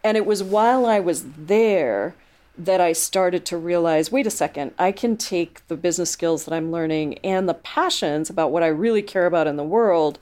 And 0.05 0.17
it 0.17 0.27
was 0.27 0.45
while 0.45 0.87
I 0.87 1.01
was 1.01 1.25
there 1.37 2.15
that 2.59 2.81
I 2.81 2.93
started 2.93 3.45
to 3.47 3.57
realize 3.57 4.13
wait 4.13 4.27
a 4.27 4.31
second, 4.31 4.73
I 4.79 4.93
can 4.93 5.17
take 5.17 5.67
the 5.69 5.77
business 5.77 6.11
skills 6.11 6.45
that 6.45 6.55
I'm 6.55 6.71
learning 6.71 7.19
and 7.19 7.49
the 7.49 7.55
passions 7.55 8.29
about 8.31 8.53
what 8.53 8.63
I 8.63 8.69
really 8.69 9.03
care 9.03 9.27
about 9.27 9.47
in 9.47 9.57
the 9.57 9.65
world 9.65 10.19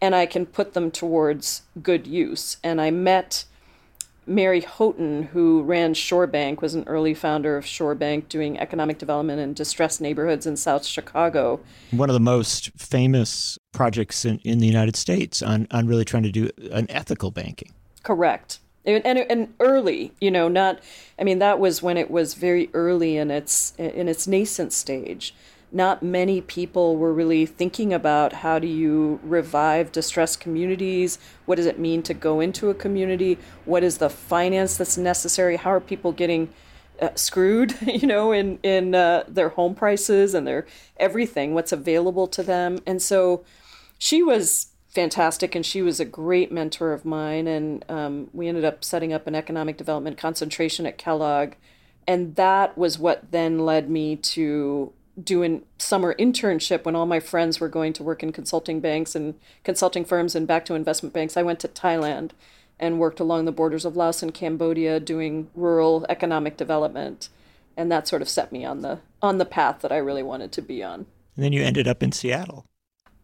and 0.00 0.14
I 0.16 0.26
can 0.26 0.46
put 0.46 0.74
them 0.74 0.90
towards 0.90 1.62
good 1.80 2.06
use. 2.06 2.56
And 2.64 2.80
I 2.80 2.90
met 2.90 3.44
Mary 4.26 4.60
Houghton, 4.60 5.24
who 5.32 5.62
ran 5.62 5.94
Shore 5.94 6.26
Bank, 6.26 6.62
was 6.62 6.74
an 6.74 6.84
early 6.86 7.14
founder 7.14 7.56
of 7.56 7.66
Shore 7.66 7.94
Bank, 7.94 8.28
doing 8.28 8.58
economic 8.58 8.98
development 8.98 9.40
in 9.40 9.52
distressed 9.52 10.00
neighborhoods 10.00 10.46
in 10.46 10.56
South 10.56 10.84
Chicago. 10.84 11.60
One 11.90 12.08
of 12.08 12.14
the 12.14 12.20
most 12.20 12.70
famous 12.76 13.58
projects 13.72 14.24
in, 14.24 14.38
in 14.40 14.58
the 14.58 14.66
United 14.66 14.96
States 14.96 15.42
on, 15.42 15.66
on 15.70 15.86
really 15.86 16.04
trying 16.04 16.22
to 16.24 16.32
do 16.32 16.50
an 16.70 16.86
ethical 16.88 17.30
banking. 17.30 17.72
Correct. 18.02 18.60
And, 18.84 19.04
and, 19.06 19.18
and 19.18 19.54
early, 19.60 20.12
you 20.20 20.30
know, 20.30 20.48
not. 20.48 20.80
I 21.18 21.24
mean, 21.24 21.38
that 21.38 21.58
was 21.58 21.82
when 21.82 21.96
it 21.96 22.10
was 22.10 22.34
very 22.34 22.68
early 22.74 23.16
in 23.16 23.30
its 23.30 23.74
in 23.78 24.08
its 24.08 24.26
nascent 24.26 24.72
stage. 24.72 25.34
Not 25.74 26.02
many 26.02 26.42
people 26.42 26.96
were 26.96 27.14
really 27.14 27.46
thinking 27.46 27.94
about 27.94 28.34
how 28.34 28.58
do 28.58 28.66
you 28.66 29.20
revive 29.22 29.90
distressed 29.90 30.38
communities. 30.38 31.18
What 31.46 31.56
does 31.56 31.64
it 31.64 31.78
mean 31.78 32.02
to 32.02 32.12
go 32.12 32.40
into 32.40 32.68
a 32.68 32.74
community? 32.74 33.38
What 33.64 33.82
is 33.82 33.96
the 33.96 34.10
finance 34.10 34.76
that's 34.76 34.98
necessary? 34.98 35.56
How 35.56 35.70
are 35.72 35.80
people 35.80 36.12
getting 36.12 36.50
uh, 37.00 37.08
screwed, 37.14 37.74
you 37.86 38.06
know, 38.06 38.32
in 38.32 38.58
in 38.62 38.94
uh, 38.94 39.24
their 39.28 39.50
home 39.50 39.74
prices 39.74 40.34
and 40.34 40.46
their 40.46 40.66
everything, 40.96 41.54
what's 41.54 41.72
available 41.72 42.26
to 42.28 42.42
them. 42.42 42.78
And 42.86 43.00
so, 43.00 43.44
she 43.98 44.22
was 44.22 44.71
fantastic, 44.92 45.54
and 45.54 45.64
she 45.64 45.82
was 45.82 45.98
a 45.98 46.04
great 46.04 46.52
mentor 46.52 46.92
of 46.92 47.04
mine. 47.04 47.46
And 47.46 47.84
um, 47.88 48.30
we 48.32 48.48
ended 48.48 48.64
up 48.64 48.84
setting 48.84 49.12
up 49.12 49.26
an 49.26 49.34
economic 49.34 49.76
development 49.76 50.18
concentration 50.18 50.86
at 50.86 50.98
Kellogg, 50.98 51.54
and 52.06 52.36
that 52.36 52.76
was 52.76 52.98
what 52.98 53.30
then 53.30 53.58
led 53.60 53.90
me 53.90 54.16
to 54.16 54.92
doing 55.22 55.62
summer 55.78 56.14
internship 56.14 56.84
when 56.84 56.96
all 56.96 57.06
my 57.06 57.20
friends 57.20 57.60
were 57.60 57.68
going 57.68 57.92
to 57.92 58.02
work 58.02 58.22
in 58.22 58.32
consulting 58.32 58.80
banks 58.80 59.14
and 59.14 59.34
consulting 59.62 60.04
firms 60.04 60.34
and 60.34 60.46
back 60.46 60.64
to 60.64 60.74
investment 60.74 61.12
banks. 61.12 61.36
I 61.36 61.42
went 61.42 61.60
to 61.60 61.68
Thailand 61.68 62.30
and 62.80 62.98
worked 62.98 63.20
along 63.20 63.44
the 63.44 63.52
borders 63.52 63.84
of 63.84 63.94
Laos 63.94 64.22
and 64.22 64.32
Cambodia 64.32 64.98
doing 64.98 65.48
rural 65.54 66.06
economic 66.08 66.56
development. 66.56 67.28
And 67.76 67.92
that 67.92 68.08
sort 68.08 68.22
of 68.22 68.28
set 68.28 68.52
me 68.52 68.64
on 68.64 68.82
the 68.82 69.00
on 69.22 69.38
the 69.38 69.44
path 69.44 69.80
that 69.80 69.92
I 69.92 69.96
really 69.96 70.22
wanted 70.22 70.52
to 70.52 70.62
be 70.62 70.82
on. 70.82 71.06
And 71.36 71.44
then 71.44 71.52
you 71.52 71.62
ended 71.62 71.88
up 71.88 72.02
in 72.02 72.12
Seattle. 72.12 72.66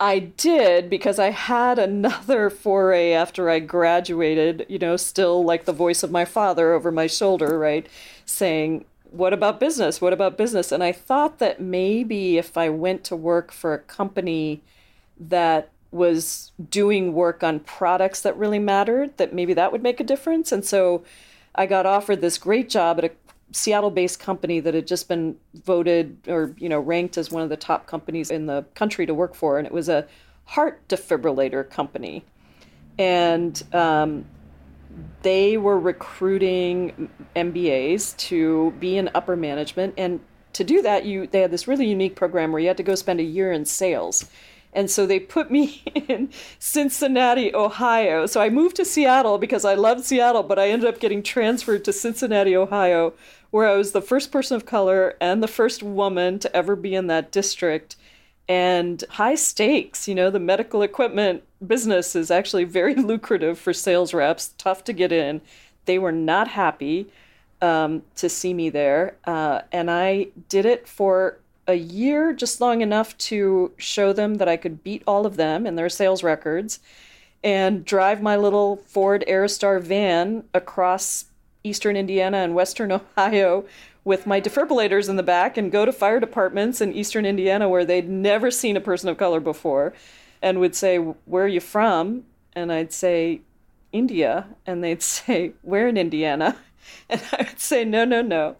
I 0.00 0.20
did 0.20 0.88
because 0.88 1.18
I 1.18 1.30
had 1.30 1.78
another 1.78 2.50
foray 2.64 3.12
after 3.12 3.50
I 3.50 3.58
graduated, 3.58 4.66
you 4.68 4.78
know, 4.78 4.96
still 4.96 5.44
like 5.44 5.64
the 5.64 5.72
voice 5.72 6.02
of 6.02 6.10
my 6.10 6.24
father 6.24 6.72
over 6.72 6.92
my 6.92 7.06
shoulder, 7.06 7.58
right? 7.58 7.86
Saying, 8.24 8.84
What 9.10 9.32
about 9.32 9.60
business? 9.60 10.00
What 10.00 10.12
about 10.12 10.38
business? 10.38 10.70
And 10.70 10.84
I 10.84 10.92
thought 10.92 11.38
that 11.38 11.60
maybe 11.60 12.38
if 12.38 12.56
I 12.56 12.68
went 12.68 13.04
to 13.04 13.16
work 13.16 13.52
for 13.52 13.74
a 13.74 13.78
company 13.78 14.62
that 15.18 15.70
was 15.90 16.52
doing 16.70 17.14
work 17.14 17.42
on 17.42 17.60
products 17.60 18.20
that 18.20 18.36
really 18.36 18.58
mattered, 18.58 19.16
that 19.16 19.32
maybe 19.32 19.54
that 19.54 19.72
would 19.72 19.82
make 19.82 20.00
a 20.00 20.04
difference. 20.04 20.52
And 20.52 20.64
so 20.64 21.02
I 21.54 21.66
got 21.66 21.86
offered 21.86 22.20
this 22.20 22.38
great 22.38 22.68
job 22.68 22.98
at 22.98 23.04
a 23.04 23.10
Seattle-based 23.52 24.20
company 24.20 24.60
that 24.60 24.74
had 24.74 24.86
just 24.86 25.08
been 25.08 25.36
voted 25.54 26.18
or 26.28 26.54
you 26.58 26.68
know 26.68 26.80
ranked 26.80 27.16
as 27.16 27.30
one 27.30 27.42
of 27.42 27.48
the 27.48 27.56
top 27.56 27.86
companies 27.86 28.30
in 28.30 28.46
the 28.46 28.64
country 28.74 29.06
to 29.06 29.14
work 29.14 29.34
for, 29.34 29.58
and 29.58 29.66
it 29.66 29.72
was 29.72 29.88
a 29.88 30.06
heart 30.44 30.86
defibrillator 30.88 31.68
company, 31.68 32.24
and 32.98 33.62
um, 33.74 34.24
they 35.22 35.56
were 35.56 35.78
recruiting 35.78 37.08
MBAs 37.36 38.16
to 38.18 38.72
be 38.78 38.96
in 38.96 39.10
upper 39.14 39.36
management, 39.36 39.94
and 39.96 40.20
to 40.54 40.64
do 40.64 40.82
that, 40.82 41.04
you 41.04 41.26
they 41.26 41.40
had 41.40 41.50
this 41.50 41.68
really 41.68 41.86
unique 41.86 42.16
program 42.16 42.52
where 42.52 42.60
you 42.60 42.68
had 42.68 42.76
to 42.76 42.82
go 42.82 42.94
spend 42.94 43.20
a 43.20 43.24
year 43.24 43.52
in 43.52 43.64
sales. 43.64 44.28
And 44.72 44.90
so 44.90 45.06
they 45.06 45.18
put 45.18 45.50
me 45.50 45.82
in 46.08 46.30
Cincinnati, 46.58 47.54
Ohio. 47.54 48.26
So 48.26 48.40
I 48.40 48.50
moved 48.50 48.76
to 48.76 48.84
Seattle 48.84 49.38
because 49.38 49.64
I 49.64 49.74
loved 49.74 50.04
Seattle, 50.04 50.42
but 50.42 50.58
I 50.58 50.68
ended 50.68 50.88
up 50.88 51.00
getting 51.00 51.22
transferred 51.22 51.84
to 51.84 51.92
Cincinnati, 51.92 52.54
Ohio, 52.54 53.14
where 53.50 53.68
I 53.68 53.76
was 53.76 53.92
the 53.92 54.02
first 54.02 54.30
person 54.30 54.56
of 54.56 54.66
color 54.66 55.16
and 55.20 55.42
the 55.42 55.48
first 55.48 55.82
woman 55.82 56.38
to 56.40 56.56
ever 56.56 56.76
be 56.76 56.94
in 56.94 57.06
that 57.06 57.32
district. 57.32 57.96
And 58.48 59.02
high 59.10 59.34
stakes, 59.34 60.08
you 60.08 60.14
know, 60.14 60.30
the 60.30 60.40
medical 60.40 60.82
equipment 60.82 61.42
business 61.66 62.16
is 62.16 62.30
actually 62.30 62.64
very 62.64 62.94
lucrative 63.12 63.58
for 63.58 63.72
sales 63.72 64.14
reps, 64.14 64.54
tough 64.58 64.84
to 64.84 64.92
get 64.92 65.12
in. 65.12 65.40
They 65.84 65.98
were 65.98 66.12
not 66.12 66.48
happy 66.48 67.10
um, 67.60 68.02
to 68.16 68.28
see 68.28 68.54
me 68.54 68.70
there. 68.70 69.16
Uh, 69.24 69.62
and 69.72 69.90
I 69.90 70.28
did 70.48 70.64
it 70.64 70.86
for 70.86 71.38
a 71.66 71.74
year, 71.74 72.32
just 72.32 72.60
long 72.60 72.80
enough 72.80 73.16
to 73.18 73.72
show 73.76 74.12
them 74.12 74.36
that 74.36 74.48
I 74.48 74.56
could 74.56 74.82
beat 74.82 75.02
all 75.06 75.26
of 75.26 75.36
them 75.36 75.66
in 75.66 75.76
their 75.76 75.90
sales 75.90 76.22
records 76.22 76.80
and 77.44 77.84
drive 77.84 78.20
my 78.20 78.36
little 78.36 78.76
Ford 78.86 79.24
Aerostar 79.28 79.80
van 79.80 80.44
across 80.54 81.26
eastern 81.64 81.96
Indiana 81.96 82.38
and 82.38 82.54
western 82.54 82.92
Ohio 83.18 83.64
with 84.04 84.26
my 84.26 84.40
defibrillators 84.40 85.08
in 85.08 85.16
the 85.16 85.22
back 85.22 85.56
and 85.56 85.70
go 85.70 85.84
to 85.84 85.92
fire 85.92 86.18
departments 86.18 86.80
in 86.80 86.94
eastern 86.94 87.26
Indiana 87.26 87.68
where 87.68 87.84
they'd 87.84 88.08
never 88.08 88.50
seen 88.50 88.76
a 88.76 88.80
person 88.80 89.08
of 89.08 89.18
color 89.18 89.40
before 89.40 89.92
and 90.40 90.60
would 90.60 90.74
say, 90.74 90.96
Where 90.96 91.44
are 91.44 91.48
you 91.48 91.60
from? 91.60 92.24
And 92.54 92.72
I'd 92.72 92.92
say, 92.92 93.42
India. 93.92 94.46
And 94.66 94.82
they'd 94.82 95.02
say, 95.16 95.52
Where 95.62 95.88
in 95.88 95.96
Indiana? 95.96 96.56
And 97.10 97.22
I 97.32 97.42
would 97.42 97.60
say, 97.60 97.84
No, 97.84 98.06
no, 98.06 98.22
no. 98.22 98.56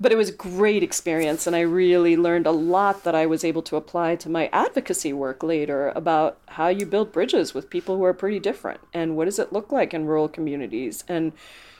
But 0.00 0.12
it 0.12 0.16
was 0.16 0.28
a 0.28 0.32
great 0.32 0.82
experience, 0.82 1.46
and 1.46 1.54
I 1.54 1.60
really 1.60 2.16
learned 2.16 2.46
a 2.46 2.52
lot 2.52 3.04
that 3.04 3.14
I 3.14 3.26
was 3.26 3.44
able 3.44 3.62
to 3.62 3.76
apply 3.76 4.16
to 4.16 4.28
my 4.28 4.48
advocacy 4.52 5.12
work 5.12 5.42
later 5.42 5.92
about 5.94 6.38
how 6.48 6.68
you 6.68 6.86
build 6.86 7.12
bridges 7.12 7.54
with 7.54 7.70
people 7.70 7.96
who 7.96 8.04
are 8.04 8.14
pretty 8.14 8.38
different 8.38 8.80
and 8.92 9.16
what 9.16 9.26
does 9.26 9.38
it 9.38 9.52
look 9.52 9.70
like 9.70 9.94
in 9.94 10.06
rural 10.06 10.28
communities 10.28 11.04
and 11.08 11.32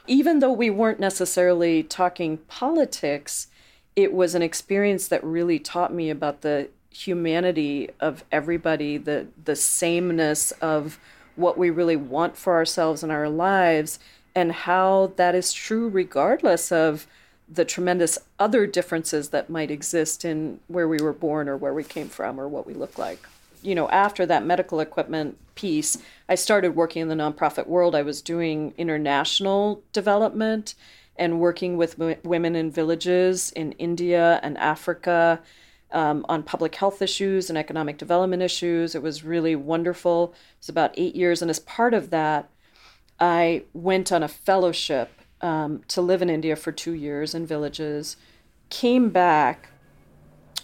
even 0.07 0.41
though 0.41 0.53
we 0.53 0.71
weren't 0.71 1.01
necessarily 1.01 1.83
talking 1.83 2.39
politics, 2.49 3.49
it 3.95 4.13
was 4.13 4.35
an 4.35 4.43
experience 4.43 5.09
that 5.09 5.23
really 5.23 5.59
taught 5.59 5.93
me 5.93 6.11
about 6.11 6.41
the 6.41 6.69
humanity 6.91 7.89
of 8.01 8.25
everybody, 8.31 8.99
the 8.99 9.27
the 9.45 9.57
sameness 9.57 10.53
of 10.53 10.99
what 11.37 11.57
we 11.57 11.71
really 11.71 11.97
want 11.97 12.37
for 12.37 12.55
ourselves 12.55 13.03
and 13.03 13.11
our 13.11 13.29
lives, 13.29 13.99
and 14.35 14.53
how 14.53 15.13
that 15.17 15.35
is 15.35 15.53
true 15.53 15.89
regardless 15.89 16.71
of 16.71 17.07
the 17.49 17.65
tremendous 17.65 18.19
other 18.39 18.67
differences 18.67 19.29
that 19.29 19.51
might 19.51 19.71
exist 19.71 20.25
in 20.25 20.59
where 20.69 20.89
we 20.89 20.99
were 20.99 21.13
born 21.13 21.49
or 21.49 21.57
where 21.57 21.75
we 21.75 21.85
came 21.85 22.09
from 22.09 22.41
or 22.41 22.49
what 22.49 22.67
we 22.67 22.73
look 22.73 22.97
like 22.99 23.27
you 23.63 23.75
know, 23.75 23.89
after 23.89 24.27
that 24.27 24.45
medical 24.45 24.81
equipment 24.81 25.39
piece, 25.55 25.97
I 26.29 26.35
started 26.35 26.75
working 26.75 27.03
in 27.03 27.09
the 27.09 27.15
nonprofit 27.15 27.67
world. 27.67 27.95
I 27.95 28.03
was 28.03 28.23
doing 28.23 28.75
international 28.77 29.83
development 29.93 30.75
and 31.17 31.41
working 31.41 31.77
with 31.77 31.99
w- 31.99 32.17
women 32.25 32.57
in 32.57 32.71
villages 32.71 33.53
in 33.53 33.73
India 33.73 34.41
and 34.43 34.59
Africa 34.59 35.41
um, 35.93 36.25
on 36.29 36.43
public 36.43 36.75
health 36.75 37.03
issues 37.03 37.49
and 37.49 37.59
economic 37.59 37.99
development 37.99 38.43
issues. 38.43 38.95
It 38.95 39.03
was 39.03 39.25
really 39.25 39.55
wonderful. 39.55 40.33
It 40.33 40.61
was 40.61 40.69
about 40.69 40.95
eight 40.97 41.15
years. 41.15 41.43
And 41.43 41.51
as 41.51 41.59
part 41.59 41.95
of 41.95 42.11
that, 42.11 42.49
I 43.21 43.65
went 43.73 44.11
on 44.11 44.23
a 44.23 44.29
fellowship 44.29 45.11
um, 45.43 45.83
to 45.89 46.01
live 46.01 46.23
in 46.23 46.31
India 46.31 46.57
for 46.57 46.73
two 46.73 46.93
years 46.93 47.35
in 47.35 47.47
villages, 47.47 48.17
came 48.71 49.11
back 49.11 49.72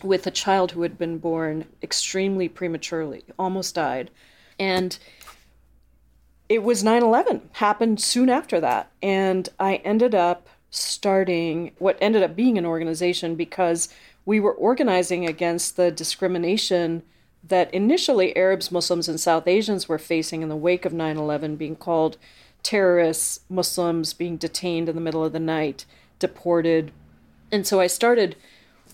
with 0.04 0.26
a 0.26 0.30
child 0.30 0.72
who 0.72 0.82
had 0.82 0.98
been 0.98 1.18
born 1.18 1.66
extremely 1.82 2.48
prematurely, 2.48 3.24
almost 3.38 3.74
died. 3.74 4.10
And 4.58 4.98
it 6.48 6.62
was 6.62 6.82
9 6.82 7.02
11, 7.02 7.50
happened 7.52 8.00
soon 8.00 8.28
after 8.28 8.60
that. 8.60 8.90
And 9.02 9.48
I 9.58 9.76
ended 9.76 10.14
up 10.14 10.48
starting 10.70 11.72
what 11.78 11.98
ended 12.00 12.22
up 12.22 12.36
being 12.36 12.58
an 12.58 12.66
organization 12.66 13.34
because 13.34 13.88
we 14.24 14.40
were 14.40 14.52
organizing 14.52 15.26
against 15.26 15.76
the 15.76 15.90
discrimination 15.90 17.02
that 17.42 17.72
initially 17.72 18.36
Arabs, 18.36 18.70
Muslims, 18.70 19.08
and 19.08 19.18
South 19.18 19.46
Asians 19.46 19.88
were 19.88 19.98
facing 19.98 20.42
in 20.42 20.48
the 20.48 20.56
wake 20.56 20.84
of 20.84 20.92
9 20.92 21.16
11, 21.16 21.56
being 21.56 21.76
called 21.76 22.16
terrorists, 22.62 23.40
Muslims 23.48 24.12
being 24.12 24.36
detained 24.36 24.88
in 24.88 24.94
the 24.94 25.00
middle 25.00 25.24
of 25.24 25.32
the 25.32 25.40
night, 25.40 25.84
deported. 26.18 26.92
And 27.50 27.66
so 27.66 27.80
I 27.80 27.86
started 27.86 28.36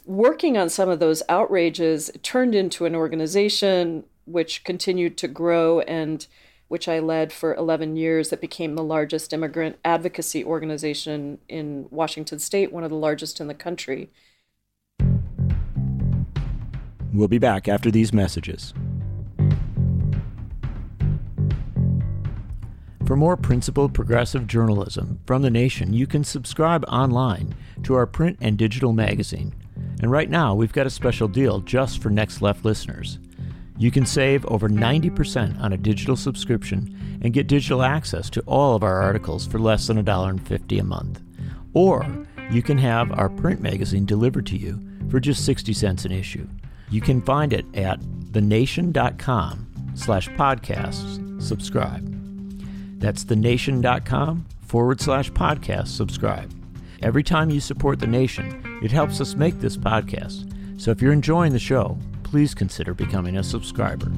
working 0.05 0.59
on 0.59 0.69
some 0.69 0.89
of 0.89 1.01
those 1.01 1.23
outrages 1.29 2.11
turned 2.23 2.55
into 2.55 2.85
an 2.85 2.95
organization 2.95 4.05
which 4.27 4.65
continued 4.65 5.17
to 5.19 5.29
grow 5.29 5.81
and 5.81 6.27
which 6.69 6.89
I 6.89 6.99
led 6.99 7.33
for 7.33 7.55
11 7.55 7.97
years 7.97 8.31
that 8.31 8.41
became 8.41 8.75
the 8.75 8.83
largest 8.83 9.33
immigrant 9.33 9.77
advocacy 9.85 10.45
organization 10.45 11.39
in 11.49 11.87
Washington 11.91 12.39
state, 12.39 12.73
one 12.73 12.85
of 12.85 12.91
the 12.91 12.97
largest 12.97 13.41
in 13.41 13.47
the 13.47 13.55
country. 13.55 14.11
We'll 17.13 17.29
be 17.29 17.39
back 17.39 17.69
after 17.69 17.91
these 17.91 18.13
messages. 18.13 18.75
For 23.07 23.17
more 23.17 23.37
principled 23.37 23.95
progressive 23.95 24.47
journalism 24.47 25.21
from 25.27 25.43
the 25.43 25.51
nation, 25.51 25.93
you 25.93 26.07
can 26.07 26.25
subscribe 26.25 26.85
online 26.89 27.55
to 27.85 27.95
our 27.95 28.07
print 28.07 28.39
and 28.41 28.57
digital 28.57 28.93
magazine 28.93 29.55
and 30.05 30.11
right 30.11 30.29
now, 30.29 30.55
we've 30.55 30.71
got 30.71 30.87
a 30.87 30.91
special 30.91 31.29
deal 31.29 31.61
just 31.61 32.03
for 32.03 32.11
Next 32.11 32.43
Left 32.43 32.63
listeners. 32.63 33.19
You 33.79 33.91
can 33.91 34.05
save 34.05 34.45
over 34.45 34.69
90% 34.69 35.59
on 35.59 35.73
a 35.73 35.79
digital 35.79 36.15
subscription 36.15 37.19
and 37.23 37.33
get 37.33 37.47
digital 37.47 37.83
access 37.83 38.29
to 38.29 38.43
all 38.43 38.77
of 38.77 38.83
our 38.83 39.01
articles 39.01 39.47
for 39.47 39.59
less 39.59 39.87
than 39.87 39.97
$1.50 40.05 40.79
a 40.79 40.85
month. 40.85 41.23
Or 41.73 42.07
you 42.51 42.63
can 42.63 42.77
have 42.77 43.19
our 43.19 43.31
print 43.31 43.63
magazine 43.63 44.05
delivered 44.05 44.45
to 44.49 44.59
you 44.59 44.79
for 45.09 45.21
just 45.21 45.47
60 45.47 45.73
cents 45.73 46.05
an 46.05 46.13
issue. 46.13 46.47
You 46.91 47.01
can 47.01 47.23
find 47.23 47.55
it 47.55 47.65
at 47.75 47.99
thenation.com 48.31 49.93
slash 49.95 50.29
podcasts 50.33 51.43
subscribe. 51.43 53.01
That's 53.01 53.25
thenation.com 53.25 54.45
forward 54.67 55.01
slash 55.01 55.33
podcast 55.33 55.89
subscribe. 55.89 56.53
Every 57.03 57.23
time 57.23 57.51
you 57.51 57.61
support 57.61 57.99
the 57.99 58.07
nation, 58.07 58.81
it 58.83 58.91
helps 58.91 59.21
us 59.21 59.35
make 59.35 59.61
this 59.61 59.77
podcast. 59.77 60.51
So 60.81 60.91
if 60.91 61.03
you're 61.03 61.13
enjoying 61.13 61.53
the 61.53 61.59
show, 61.59 61.99
please 62.23 62.55
consider 62.55 62.95
becoming 62.95 63.37
a 63.37 63.43
subscriber. 63.43 64.11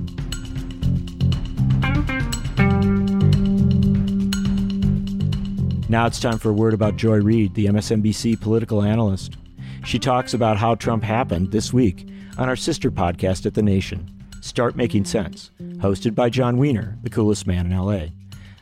Now 5.88 6.06
it's 6.06 6.20
time 6.20 6.38
for 6.38 6.50
a 6.50 6.54
word 6.54 6.74
about 6.74 6.96
Joy 6.96 7.18
Reid, 7.18 7.54
the 7.54 7.66
MSNBC 7.66 8.40
political 8.40 8.82
analyst. 8.82 9.36
She 9.84 9.98
talks 9.98 10.34
about 10.34 10.56
how 10.56 10.74
Trump 10.74 11.04
happened 11.04 11.52
this 11.52 11.72
week 11.72 12.08
on 12.38 12.48
our 12.48 12.56
sister 12.56 12.90
podcast 12.90 13.46
at 13.46 13.54
The 13.54 13.62
Nation, 13.62 14.10
Start 14.40 14.74
Making 14.74 15.04
Sense, 15.04 15.52
hosted 15.76 16.14
by 16.14 16.28
Jon 16.28 16.56
Wiener, 16.56 16.98
the 17.02 17.10
coolest 17.10 17.46
man 17.46 17.66
in 17.66 17.76
LA. 17.78 18.06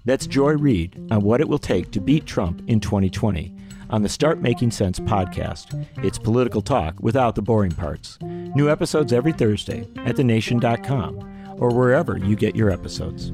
That's 0.05 0.27
Joy 0.27 0.53
Reid 0.53 1.09
on 1.11 1.23
what 1.23 1.41
it 1.41 1.49
will 1.49 1.59
take 1.59 1.91
to 1.93 2.01
beat 2.01 2.27
Trump 2.27 2.63
in 2.67 2.79
2020 2.79 3.54
on 3.91 4.03
the 4.03 4.09
Start 4.09 4.41
Making 4.41 4.71
Sense 4.71 5.01
podcast. 5.01 5.87
It's 6.05 6.19
political 6.19 6.63
talk 6.63 6.95
without 7.01 7.35
the 7.35 7.43
boring 7.43 7.73
parts. 7.73 8.19
New 8.23 8.71
episodes 8.71 9.13
every 9.13 9.33
Thursday 9.33 9.89
at 10.05 10.17
thenation.com 10.17 11.57
or 11.59 11.71
wherever 11.71 12.19
you 12.19 12.37
get 12.37 12.57
your 12.57 12.71
episodes. 12.71 13.33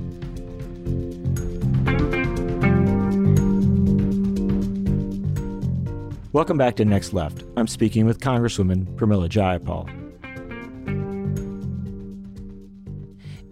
Welcome 6.33 6.59
back 6.59 6.77
to 6.77 6.85
Next 6.85 7.13
Left. 7.13 7.43
I'm 7.57 7.67
speaking 7.67 8.07
with 8.07 8.21
Congresswoman 8.21 8.87
Pramila 8.95 9.29
Jayapal. 9.29 9.89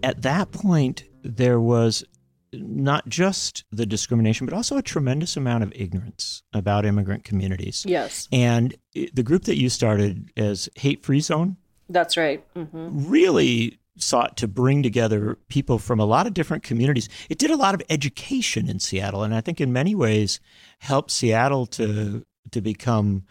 At 0.01 0.21
that 0.21 0.51
point, 0.51 1.03
there 1.21 1.59
was 1.59 2.05
not 2.53 3.07
just 3.07 3.63
the 3.71 3.85
discrimination, 3.85 4.45
but 4.45 4.53
also 4.53 4.77
a 4.77 4.81
tremendous 4.81 5.37
amount 5.37 5.63
of 5.63 5.71
ignorance 5.75 6.43
about 6.53 6.85
immigrant 6.85 7.23
communities. 7.23 7.85
Yes. 7.87 8.27
And 8.31 8.75
the 8.93 9.23
group 9.23 9.43
that 9.43 9.57
you 9.57 9.69
started 9.69 10.29
as 10.37 10.69
Hate 10.75 11.03
Free 11.03 11.19
Zone. 11.19 11.57
That's 11.89 12.17
right. 12.17 12.43
Mm-hmm. 12.55 13.09
Really 13.09 13.79
sought 13.97 14.37
to 14.37 14.47
bring 14.47 14.81
together 14.81 15.37
people 15.49 15.77
from 15.77 15.99
a 15.99 16.05
lot 16.05 16.25
of 16.25 16.33
different 16.33 16.63
communities. 16.63 17.09
It 17.29 17.37
did 17.37 17.51
a 17.51 17.57
lot 17.57 17.75
of 17.75 17.81
education 17.89 18.69
in 18.69 18.79
Seattle, 18.79 19.23
and 19.23 19.35
I 19.35 19.41
think 19.41 19.59
in 19.59 19.73
many 19.73 19.93
ways 19.93 20.39
helped 20.79 21.11
Seattle 21.11 21.65
to 21.67 22.25
to 22.51 22.61
become 22.61 23.23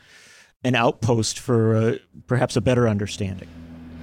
an 0.64 0.74
outpost 0.74 1.38
for 1.38 1.76
uh, 1.76 1.94
perhaps 2.26 2.56
a 2.56 2.60
better 2.60 2.88
understanding? 2.88 3.48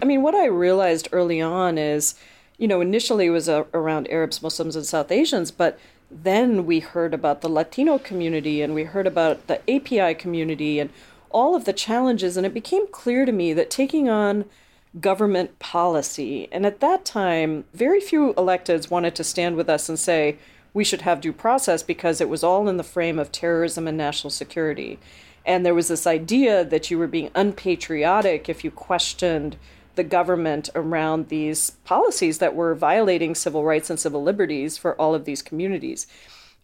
I 0.01 0.05
mean, 0.05 0.21
what 0.21 0.35
I 0.35 0.45
realized 0.45 1.09
early 1.11 1.41
on 1.41 1.77
is, 1.77 2.15
you 2.57 2.67
know, 2.67 2.81
initially 2.81 3.27
it 3.27 3.31
was 3.31 3.49
uh, 3.49 3.63
around 3.73 4.09
Arabs, 4.09 4.41
Muslims, 4.41 4.75
and 4.75 4.85
South 4.85 5.11
Asians, 5.11 5.51
but 5.51 5.79
then 6.09 6.65
we 6.65 6.79
heard 6.79 7.13
about 7.13 7.41
the 7.41 7.49
Latino 7.49 7.97
community 7.97 8.61
and 8.61 8.73
we 8.73 8.83
heard 8.83 9.07
about 9.07 9.47
the 9.47 9.59
API 9.69 10.13
community 10.13 10.79
and 10.79 10.89
all 11.29 11.55
of 11.55 11.65
the 11.65 11.73
challenges. 11.73 12.37
And 12.37 12.45
it 12.45 12.53
became 12.53 12.87
clear 12.87 13.25
to 13.25 13.31
me 13.31 13.53
that 13.53 13.69
taking 13.69 14.07
on 14.07 14.45
government 15.01 15.59
policy, 15.59 16.47
and 16.51 16.65
at 16.65 16.79
that 16.79 17.03
time, 17.03 17.65
very 17.73 17.99
few 17.99 18.33
electeds 18.35 18.89
wanted 18.89 19.15
to 19.15 19.23
stand 19.23 19.57
with 19.57 19.69
us 19.69 19.89
and 19.89 19.99
say, 19.99 20.37
we 20.73 20.83
should 20.83 21.01
have 21.01 21.21
due 21.21 21.33
process 21.33 21.83
because 21.83 22.21
it 22.21 22.29
was 22.29 22.43
all 22.43 22.67
in 22.67 22.77
the 22.77 22.83
frame 22.83 23.17
of 23.19 23.31
terrorism 23.31 23.87
and 23.87 23.97
national 23.97 24.29
security. 24.29 24.99
And 25.45 25.65
there 25.65 25.75
was 25.75 25.87
this 25.87 26.07
idea 26.07 26.65
that 26.65 26.89
you 26.89 26.97
were 26.97 27.07
being 27.07 27.31
unpatriotic 27.35 28.49
if 28.49 28.63
you 28.63 28.71
questioned 28.71 29.57
the 29.95 30.03
government 30.03 30.69
around 30.75 31.29
these 31.29 31.71
policies 31.83 32.37
that 32.39 32.55
were 32.55 32.75
violating 32.75 33.35
civil 33.35 33.63
rights 33.63 33.89
and 33.89 33.99
civil 33.99 34.23
liberties 34.23 34.77
for 34.77 34.99
all 34.99 35.15
of 35.15 35.25
these 35.25 35.41
communities. 35.41 36.07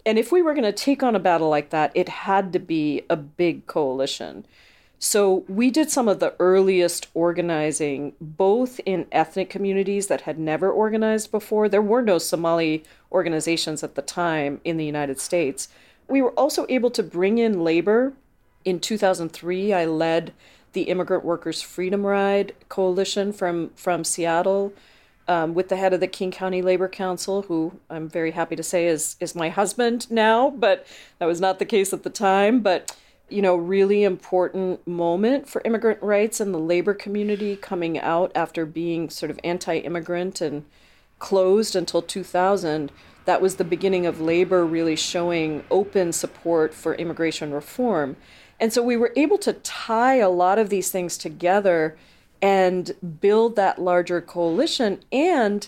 And 0.05 0.17
if 0.17 0.31
we 0.31 0.41
were 0.41 0.53
going 0.53 0.63
to 0.63 0.71
take 0.71 1.03
on 1.03 1.15
a 1.15 1.19
battle 1.19 1.49
like 1.49 1.69
that, 1.69 1.91
it 1.93 2.09
had 2.09 2.53
to 2.53 2.59
be 2.59 3.03
a 3.09 3.15
big 3.15 3.67
coalition. 3.67 4.45
So 5.03 5.45
we 5.47 5.71
did 5.71 5.89
some 5.89 6.07
of 6.07 6.19
the 6.19 6.35
earliest 6.39 7.07
organizing, 7.15 8.13
both 8.21 8.79
in 8.85 9.07
ethnic 9.11 9.49
communities 9.49 10.05
that 10.07 10.21
had 10.21 10.37
never 10.37 10.71
organized 10.71 11.31
before. 11.31 11.67
There 11.67 11.81
were 11.81 12.03
no 12.03 12.19
Somali 12.19 12.83
organizations 13.11 13.83
at 13.83 13.95
the 13.95 14.03
time 14.03 14.61
in 14.63 14.77
the 14.77 14.85
United 14.85 15.19
States. 15.19 15.69
We 16.07 16.21
were 16.21 16.33
also 16.33 16.67
able 16.69 16.91
to 16.91 17.01
bring 17.01 17.39
in 17.39 17.63
labor. 17.63 18.13
In 18.63 18.79
2003, 18.79 19.73
I 19.73 19.85
led 19.85 20.33
the 20.73 20.83
Immigrant 20.83 21.25
Workers 21.25 21.61
Freedom 21.61 22.05
Ride 22.05 22.53
Coalition 22.69 23.33
from, 23.33 23.69
from 23.75 24.03
Seattle 24.03 24.73
um, 25.27 25.53
with 25.53 25.69
the 25.69 25.75
head 25.75 25.93
of 25.93 25.99
the 25.99 26.07
King 26.07 26.31
County 26.31 26.61
Labor 26.61 26.87
Council, 26.87 27.43
who 27.43 27.79
I'm 27.89 28.09
very 28.09 28.31
happy 28.31 28.55
to 28.55 28.63
say 28.63 28.87
is, 28.87 29.15
is 29.19 29.35
my 29.35 29.49
husband 29.49 30.09
now, 30.11 30.49
but 30.49 30.85
that 31.19 31.25
was 31.25 31.39
not 31.39 31.59
the 31.59 31.65
case 31.65 31.93
at 31.93 32.03
the 32.03 32.09
time. 32.09 32.61
But 32.61 32.95
you 33.31 33.41
know, 33.41 33.55
really 33.55 34.03
important 34.03 34.85
moment 34.85 35.47
for 35.47 35.61
immigrant 35.63 36.03
rights 36.03 36.41
and 36.41 36.53
the 36.53 36.59
labor 36.59 36.93
community 36.93 37.55
coming 37.55 37.97
out 37.97 38.31
after 38.35 38.65
being 38.65 39.09
sort 39.09 39.31
of 39.31 39.39
anti 39.43 39.77
immigrant 39.77 40.41
and 40.41 40.65
closed 41.19 41.75
until 41.75 42.01
2000. 42.01 42.91
That 43.25 43.41
was 43.41 43.55
the 43.55 43.63
beginning 43.63 44.05
of 44.05 44.19
labor 44.19 44.65
really 44.65 44.97
showing 44.97 45.63
open 45.71 46.11
support 46.11 46.73
for 46.73 46.95
immigration 46.95 47.53
reform. 47.53 48.17
And 48.61 48.71
so 48.71 48.81
we 48.81 48.95
were 48.95 49.11
able 49.17 49.37
to 49.39 49.53
tie 49.53 50.17
a 50.17 50.29
lot 50.29 50.59
of 50.59 50.69
these 50.69 50.89
things 50.91 51.17
together 51.17 51.97
and 52.41 52.91
build 53.19 53.57
that 53.57 53.79
larger 53.79 54.21
coalition 54.21 54.99
and 55.11 55.67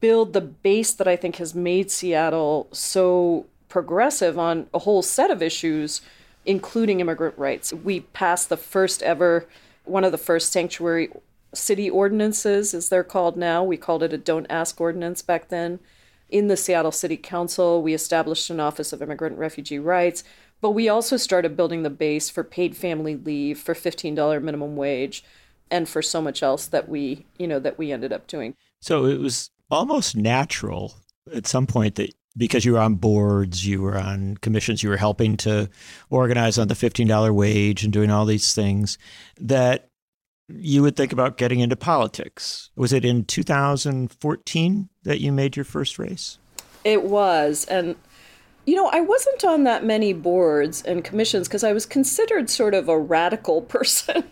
build 0.00 0.32
the 0.32 0.40
base 0.40 0.92
that 0.92 1.06
I 1.06 1.14
think 1.14 1.36
has 1.36 1.54
made 1.54 1.90
Seattle 1.90 2.68
so 2.72 3.46
progressive 3.68 4.38
on 4.38 4.66
a 4.74 4.80
whole 4.80 5.02
set 5.02 5.30
of 5.30 5.42
issues 5.42 6.00
including 6.46 7.00
immigrant 7.00 7.36
rights. 7.38 7.72
We 7.72 8.00
passed 8.00 8.48
the 8.48 8.56
first 8.56 9.02
ever, 9.02 9.46
one 9.84 10.04
of 10.04 10.12
the 10.12 10.18
first 10.18 10.52
sanctuary 10.52 11.10
city 11.54 11.88
ordinances, 11.88 12.74
as 12.74 12.88
they're 12.88 13.04
called 13.04 13.36
now. 13.36 13.64
We 13.64 13.76
called 13.76 14.02
it 14.02 14.12
a 14.12 14.18
Don't 14.18 14.46
Ask 14.50 14.80
ordinance 14.80 15.22
back 15.22 15.48
then. 15.48 15.80
In 16.28 16.48
the 16.48 16.56
Seattle 16.56 16.92
City 16.92 17.16
Council, 17.16 17.82
we 17.82 17.94
established 17.94 18.50
an 18.50 18.60
Office 18.60 18.92
of 18.92 19.00
Immigrant 19.00 19.32
and 19.32 19.40
Refugee 19.40 19.78
Rights, 19.78 20.24
but 20.64 20.70
we 20.70 20.88
also 20.88 21.18
started 21.18 21.58
building 21.58 21.82
the 21.82 21.90
base 21.90 22.30
for 22.30 22.42
paid 22.42 22.74
family 22.74 23.16
leave, 23.16 23.60
for 23.60 23.74
$15 23.74 24.42
minimum 24.42 24.76
wage, 24.76 25.22
and 25.70 25.86
for 25.86 26.00
so 26.00 26.22
much 26.22 26.42
else 26.42 26.68
that 26.68 26.88
we, 26.88 27.26
you 27.36 27.46
know, 27.46 27.58
that 27.58 27.76
we 27.76 27.92
ended 27.92 28.14
up 28.14 28.26
doing. 28.26 28.54
So 28.80 29.04
it 29.04 29.20
was 29.20 29.50
almost 29.70 30.16
natural 30.16 30.94
at 31.34 31.46
some 31.46 31.66
point 31.66 31.96
that 31.96 32.14
because 32.34 32.64
you 32.64 32.72
were 32.72 32.78
on 32.78 32.94
boards, 32.94 33.66
you 33.66 33.82
were 33.82 33.98
on 33.98 34.38
commissions, 34.38 34.82
you 34.82 34.88
were 34.88 34.96
helping 34.96 35.36
to 35.36 35.68
organize 36.08 36.56
on 36.56 36.68
the 36.68 36.74
$15 36.74 37.34
wage 37.34 37.84
and 37.84 37.92
doing 37.92 38.10
all 38.10 38.24
these 38.24 38.54
things, 38.54 38.96
that 39.38 39.90
you 40.48 40.80
would 40.80 40.96
think 40.96 41.12
about 41.12 41.36
getting 41.36 41.60
into 41.60 41.76
politics. 41.76 42.70
Was 42.74 42.94
it 42.94 43.04
in 43.04 43.26
2014 43.26 44.88
that 45.02 45.20
you 45.20 45.30
made 45.30 45.56
your 45.56 45.64
first 45.66 45.98
race? 45.98 46.38
It 46.84 47.02
was. 47.02 47.66
And, 47.66 47.96
you 48.66 48.74
know, 48.74 48.88
I 48.92 49.00
wasn't 49.00 49.44
on 49.44 49.64
that 49.64 49.84
many 49.84 50.12
boards 50.12 50.82
and 50.82 51.04
commissions 51.04 51.48
because 51.48 51.64
I 51.64 51.72
was 51.72 51.86
considered 51.86 52.48
sort 52.48 52.74
of 52.74 52.88
a 52.88 52.98
radical 52.98 53.62
person 53.76 54.24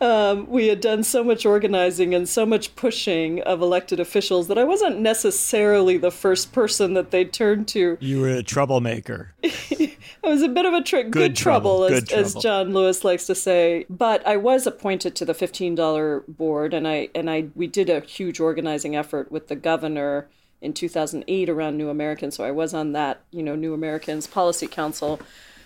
um, 0.00 0.48
we 0.48 0.68
had 0.68 0.80
done 0.80 1.02
so 1.02 1.22
much 1.22 1.44
organizing 1.44 2.14
and 2.14 2.28
so 2.28 2.46
much 2.46 2.74
pushing 2.76 3.40
of 3.42 3.60
elected 3.60 4.00
officials 4.00 4.48
that 4.48 4.58
I 4.58 4.64
wasn't 4.64 5.00
necessarily 5.00 5.98
the 5.98 6.10
first 6.10 6.52
person 6.52 6.94
that 6.94 7.10
they 7.10 7.24
turned 7.24 7.68
to. 7.68 7.98
You 8.00 8.20
were 8.20 8.28
a 8.28 8.42
troublemaker. 8.42 9.34
I 9.44 9.96
was 10.22 10.42
a 10.42 10.48
bit 10.48 10.64
of 10.64 10.72
a 10.72 10.82
tr- 10.82 10.96
good, 10.96 11.12
good, 11.12 11.36
trouble, 11.36 11.78
trouble, 11.78 11.84
as, 11.84 12.00
good 12.00 12.08
trouble, 12.08 12.24
as 12.24 12.34
John 12.34 12.72
Lewis 12.72 13.04
likes 13.04 13.26
to 13.26 13.34
say. 13.34 13.84
But 13.90 14.26
I 14.26 14.36
was 14.36 14.66
appointed 14.66 15.14
to 15.16 15.24
the 15.24 15.34
fifteen 15.34 15.74
dollar 15.74 16.24
board, 16.26 16.72
and 16.72 16.88
I 16.88 17.08
and 17.14 17.30
I 17.30 17.48
we 17.54 17.66
did 17.66 17.90
a 17.90 18.00
huge 18.00 18.40
organizing 18.40 18.96
effort 18.96 19.30
with 19.30 19.48
the 19.48 19.56
governor 19.56 20.28
in 20.64 20.72
2008 20.72 21.48
around 21.48 21.76
New 21.76 21.88
Americans. 21.88 22.36
So 22.36 22.44
I 22.44 22.50
was 22.50 22.72
on 22.74 22.92
that, 22.92 23.20
you 23.30 23.42
know, 23.42 23.54
New 23.54 23.74
Americans 23.74 24.26
Policy 24.26 24.66
Council. 24.66 25.20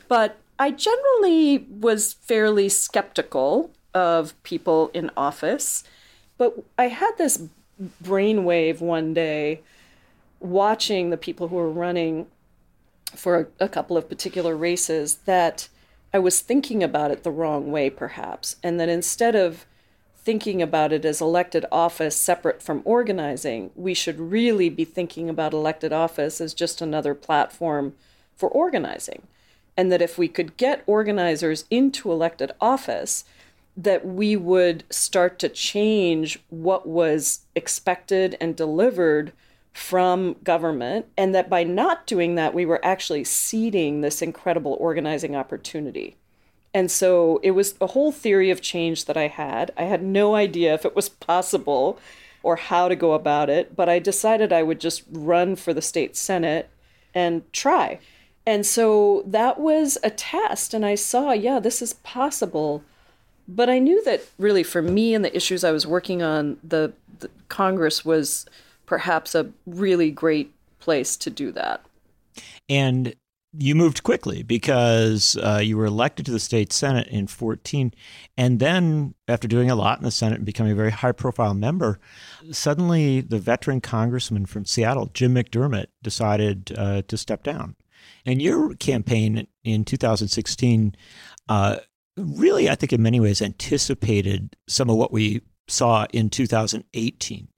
But 0.09 0.37
I 0.59 0.73
generally 0.73 1.67
was 1.71 2.15
fairly 2.15 2.69
skeptical 2.69 3.71
of 3.95 4.41
people 4.43 4.91
in 4.93 5.11
office, 5.17 5.85
but 6.37 6.65
I 6.77 6.89
had 6.89 7.13
this 7.17 7.43
brainwave 8.03 8.81
one 8.81 9.15
day 9.15 9.61
watching 10.41 11.11
the 11.11 11.17
people 11.17 11.49
who 11.49 11.57
were 11.57 11.71
running 11.71 12.27
for 13.15 13.41
a, 13.61 13.65
a, 13.65 13.69
couple 13.69 13.97
of 13.97 14.09
particular 14.09 14.57
races 14.57 15.17
that 15.25 15.69
I 16.13 16.19
was 16.19 16.41
thinking 16.41 16.83
about 16.83 17.11
it 17.11 17.23
the 17.23 17.31
wrong 17.31 17.71
way, 17.71 17.89
perhaps. 17.89 18.57
And 18.63 18.79
that 18.79 18.89
instead 18.89 19.35
of 19.35 19.65
thinking 20.29 20.61
about 20.61 20.93
it 20.93 21.07
as 21.07 21.23
elected 21.23 21.65
office 21.73 22.15
separate 22.15 22.61
from 22.61 22.83
organizing, 22.85 23.71
we 23.75 23.95
should 23.95 24.21
really 24.21 24.69
be 24.69 24.85
thinking 24.85 25.31
about 25.31 25.55
elected 25.55 25.91
office 25.91 26.39
as 26.39 26.53
just 26.53 26.83
another 26.83 27.15
platform 27.15 27.95
for 28.37 28.51
organizing 28.51 29.23
and 29.75 29.91
that 29.91 30.03
if 30.03 30.19
we 30.19 30.29
could 30.29 30.59
get 30.59 30.83
organizers 30.87 31.65
into 31.71 32.13
elected 32.13 32.53
office, 32.61 33.25
that 33.75 34.05
we 34.05 34.37
would 34.37 34.85
start 34.91 35.39
to 35.39 35.49
change 35.49 36.39
what 36.51 36.87
was 36.87 37.47
expected 37.55 38.37
and 38.39 38.55
delivered 38.55 39.33
from 39.73 40.37
government, 40.45 41.07
and 41.17 41.35
that 41.35 41.49
by 41.49 41.65
not 41.65 42.07
doing 42.07 42.35
that, 42.35 42.53
we 42.53 42.67
were 42.67 42.85
actually 42.85 43.25
ceding 43.25 44.03
this 44.03 44.21
incredible 44.21 44.77
organizing 44.79 45.35
opportunity. 45.35 46.19
And 46.75 46.91
so 46.91 47.41
it 47.43 47.53
was 47.53 47.75
a 47.81 47.89
whole 47.89 48.13
theory 48.13 48.51
of 48.51 48.61
change 48.61 49.07
that 49.07 49.17
I 49.17 49.29
had. 49.29 49.73
I 49.77 49.85
had 49.85 50.03
no 50.03 50.35
idea 50.35 50.75
if 50.75 50.85
it 50.85 50.95
was 50.95 51.09
possible 51.09 51.99
or 52.43 52.57
how 52.57 52.89
to 52.89 52.97
go 52.97 53.13
about 53.13 53.51
it, 53.51 53.75
but 53.75 53.89
I 53.89 53.99
decided 53.99 54.53
I 54.53 54.63
would 54.63 54.81
just 54.81 55.03
run 55.11 55.57
for 55.57 55.75
the 55.75 55.83
state 55.83 56.17
senate 56.17 56.69
and 57.15 57.51
try. 57.53 57.99
And 58.47 58.65
so 58.65 59.25
that 59.27 59.61
was 59.61 59.99
a 60.03 60.11
test, 60.11 60.73
and 60.73 60.87
I 60.87 60.95
saw, 60.95 61.33
yeah, 61.33 61.59
this 61.59 61.83
is 61.83 61.95
possible. 61.95 62.83
But 63.47 63.69
I 63.69 63.79
knew 63.79 64.03
that 64.05 64.23
really 64.39 64.63
for 64.63 64.81
me 64.81 65.15
and 65.15 65.25
the 65.25 65.37
issues 65.37 65.65
I 65.65 65.73
was 65.73 65.87
working 65.87 66.23
on, 66.23 66.59
the, 66.63 66.93
the 67.19 67.31
Congress 67.49 68.05
was 68.05 68.47
perhaps 68.87 69.35
a 69.35 69.51
really 69.67 70.11
great 70.11 70.53
place 70.81 71.17
to 71.17 71.31
do 71.31 71.53
that. 71.53 71.85
And 72.69 73.15
you 73.61 73.75
moved 73.75 74.05
quickly 74.05 74.43
because 74.43 75.37
uh, 75.37 75.61
you 75.63 75.77
were 75.77 75.87
elected 75.87 76.25
to 76.25 76.33
the 76.33 76.39
state 76.39 76.73
senate 76.73 77.09
in 77.09 77.27
14 77.27 77.93
and 78.37 78.61
then 78.61 79.15
after 79.27 79.49
doing 79.49 79.71
a 79.71 79.75
lot 79.75 79.99
in 79.99 80.05
the 80.05 80.11
senate 80.11 80.37
and 80.37 80.47
becoming 80.47 80.73
a 80.73 80.77
very 80.77 80.91
high 80.91 81.13
profile 81.13 81.55
member 81.55 81.99
suddenly 82.53 83.21
the 83.21 83.39
veteran 83.39 83.81
congressman 83.81 84.47
from 84.47 84.65
seattle 84.65 85.11
jim 85.13 85.35
mcdermott 85.35 85.87
decided 86.03 86.73
uh, 86.79 87.03
to 87.09 87.17
step 87.17 87.43
down. 87.43 87.75
And 88.25 88.41
your 88.41 88.75
campaign 88.77 89.47
in 89.65 89.85
2016 89.85 90.95
uh, 91.49 91.77
really 92.17 92.71
i 92.71 92.75
think 92.75 92.93
in 92.93 93.03
many 93.03 93.21
ways 93.21 93.43
anticipated 93.43 94.57
some 94.69 94.89
of 94.89 94.97
what 94.97 95.13
we 95.13 95.43
saw 95.67 96.07
in 96.13 96.31
2018 96.31 97.49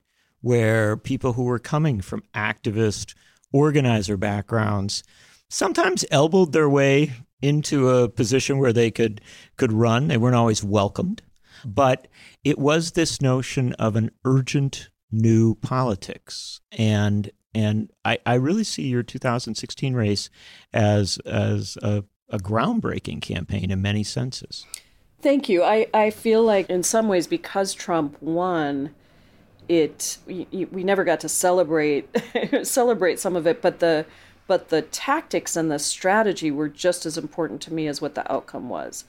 where 0.40 0.96
people 0.96 1.34
who 1.34 1.44
were 1.44 1.58
coming 1.58 2.00
from 2.00 2.22
activist 2.34 3.14
organizer 3.52 4.16
backgrounds 4.16 5.02
sometimes 5.50 6.06
elbowed 6.10 6.52
their 6.52 6.70
way 6.70 7.12
into 7.42 7.90
a 7.90 8.08
position 8.08 8.58
where 8.58 8.72
they 8.72 8.90
could 8.90 9.20
could 9.58 9.72
run. 9.72 10.08
They 10.08 10.16
weren't 10.16 10.36
always 10.36 10.64
welcomed, 10.64 11.20
but 11.64 12.08
it 12.42 12.58
was 12.58 12.92
this 12.92 13.20
notion 13.20 13.74
of 13.74 13.96
an 13.96 14.10
urgent 14.24 14.88
new 15.10 15.56
politics, 15.56 16.60
and 16.72 17.30
and 17.54 17.90
I, 18.04 18.18
I 18.24 18.34
really 18.34 18.64
see 18.64 18.84
your 18.84 19.02
2016 19.02 19.94
race 19.94 20.30
as 20.72 21.18
as 21.26 21.76
a, 21.82 22.04
a 22.30 22.38
groundbreaking 22.38 23.20
campaign 23.20 23.70
in 23.70 23.82
many 23.82 24.04
senses. 24.04 24.64
Thank 25.20 25.50
you. 25.50 25.62
I, 25.62 25.86
I 25.92 26.08
feel 26.08 26.42
like 26.42 26.70
in 26.70 26.82
some 26.82 27.06
ways 27.06 27.26
because 27.26 27.74
Trump 27.74 28.16
won, 28.22 28.94
it 29.68 30.16
we, 30.26 30.46
we 30.70 30.84
never 30.84 31.04
got 31.04 31.20
to 31.20 31.28
celebrate 31.28 32.08
celebrate 32.62 33.18
some 33.18 33.36
of 33.36 33.46
it, 33.46 33.60
but 33.60 33.80
the 33.80 34.06
but 34.50 34.70
the 34.70 34.82
tactics 34.82 35.54
and 35.54 35.70
the 35.70 35.78
strategy 35.78 36.50
were 36.50 36.68
just 36.68 37.06
as 37.06 37.16
important 37.16 37.60
to 37.60 37.72
me 37.72 37.86
as 37.86 38.00
what 38.00 38.16
the 38.16 38.32
outcome 38.32 38.68
was. 38.68 39.04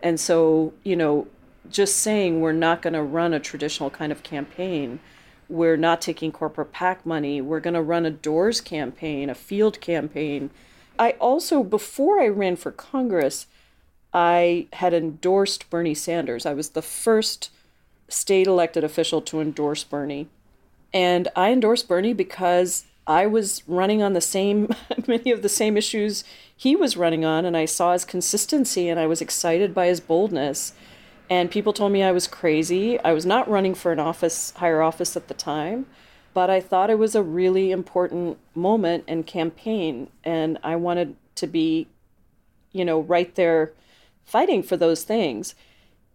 And 0.00 0.20
so, 0.20 0.72
you 0.84 0.94
know, 0.94 1.26
just 1.68 1.96
saying 1.96 2.40
we're 2.40 2.52
not 2.52 2.80
going 2.80 2.92
to 2.92 3.02
run 3.02 3.34
a 3.34 3.40
traditional 3.40 3.90
kind 3.90 4.12
of 4.12 4.22
campaign, 4.22 5.00
we're 5.48 5.76
not 5.76 6.00
taking 6.00 6.30
corporate 6.30 6.70
PAC 6.70 7.04
money, 7.04 7.40
we're 7.40 7.58
going 7.58 7.74
to 7.74 7.82
run 7.82 8.06
a 8.06 8.10
doors 8.12 8.60
campaign, 8.60 9.28
a 9.28 9.34
field 9.34 9.80
campaign. 9.80 10.50
I 10.96 11.16
also, 11.18 11.64
before 11.64 12.20
I 12.20 12.28
ran 12.28 12.54
for 12.54 12.70
Congress, 12.70 13.48
I 14.12 14.68
had 14.74 14.94
endorsed 14.94 15.70
Bernie 15.70 15.94
Sanders. 15.94 16.46
I 16.46 16.54
was 16.54 16.68
the 16.68 16.82
first 16.82 17.50
state 18.06 18.46
elected 18.46 18.84
official 18.84 19.20
to 19.22 19.40
endorse 19.40 19.82
Bernie. 19.82 20.28
And 20.92 21.26
I 21.34 21.50
endorsed 21.50 21.88
Bernie 21.88 22.12
because 22.12 22.84
I 23.06 23.26
was 23.26 23.62
running 23.66 24.02
on 24.02 24.12
the 24.14 24.20
same, 24.20 24.68
many 25.06 25.30
of 25.30 25.42
the 25.42 25.48
same 25.48 25.76
issues 25.76 26.24
he 26.56 26.74
was 26.76 26.96
running 26.96 27.24
on, 27.24 27.44
and 27.44 27.56
I 27.56 27.64
saw 27.64 27.92
his 27.92 28.04
consistency 28.04 28.88
and 28.88 28.98
I 28.98 29.06
was 29.06 29.20
excited 29.20 29.74
by 29.74 29.86
his 29.86 30.00
boldness. 30.00 30.72
And 31.28 31.50
people 31.50 31.72
told 31.72 31.92
me 31.92 32.02
I 32.02 32.12
was 32.12 32.26
crazy. 32.26 33.00
I 33.00 33.12
was 33.12 33.24
not 33.24 33.48
running 33.48 33.74
for 33.74 33.92
an 33.92 33.98
office, 33.98 34.52
higher 34.56 34.82
office 34.82 35.16
at 35.16 35.28
the 35.28 35.34
time, 35.34 35.86
but 36.34 36.50
I 36.50 36.60
thought 36.60 36.90
it 36.90 36.98
was 36.98 37.14
a 37.14 37.22
really 37.22 37.70
important 37.70 38.38
moment 38.54 39.04
and 39.08 39.26
campaign, 39.26 40.10
and 40.22 40.58
I 40.62 40.76
wanted 40.76 41.16
to 41.36 41.46
be, 41.46 41.88
you 42.72 42.84
know, 42.84 43.00
right 43.00 43.34
there 43.34 43.72
fighting 44.24 44.62
for 44.62 44.76
those 44.76 45.04
things. 45.04 45.54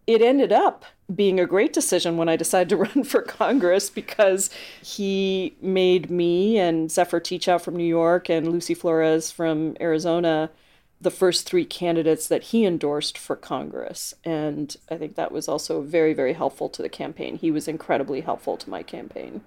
It 0.06 0.22
ended 0.22 0.52
up 0.52 0.84
being 1.14 1.40
a 1.40 1.46
great 1.46 1.72
decision 1.72 2.16
when 2.16 2.28
I 2.28 2.36
decided 2.36 2.68
to 2.70 2.76
run 2.84 3.04
for 3.04 3.22
Congress 3.22 3.90
because 3.90 4.50
he 4.82 5.56
made 5.60 6.10
me 6.10 6.58
and 6.58 6.90
Zephyr 6.90 7.20
Teachout 7.20 7.62
from 7.62 7.76
New 7.76 7.84
York 7.84 8.28
and 8.28 8.52
Lucy 8.52 8.74
Flores 8.74 9.30
from 9.30 9.76
Arizona 9.80 10.50
the 11.00 11.10
first 11.10 11.46
three 11.46 11.64
candidates 11.64 12.28
that 12.28 12.44
he 12.44 12.66
endorsed 12.66 13.16
for 13.16 13.34
Congress. 13.34 14.12
And 14.22 14.76
I 14.90 14.96
think 14.96 15.14
that 15.14 15.32
was 15.32 15.48
also 15.48 15.80
very, 15.80 16.12
very 16.12 16.34
helpful 16.34 16.68
to 16.68 16.82
the 16.82 16.88
campaign. 16.88 17.38
He 17.38 17.50
was 17.50 17.66
incredibly 17.66 18.20
helpful 18.20 18.56
to 18.58 18.68
my 18.68 18.82
campaign. 18.82 19.40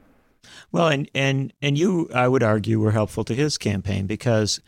Well, 0.71 0.87
and 0.87 1.09
and 1.13 1.53
and 1.61 1.77
you, 1.77 2.09
I 2.13 2.27
would 2.27 2.43
argue, 2.43 2.79
were 2.79 2.91
helpful 2.91 3.23
to 3.25 3.35
his 3.35 3.57
campaign 3.57 4.07
because 4.07 4.59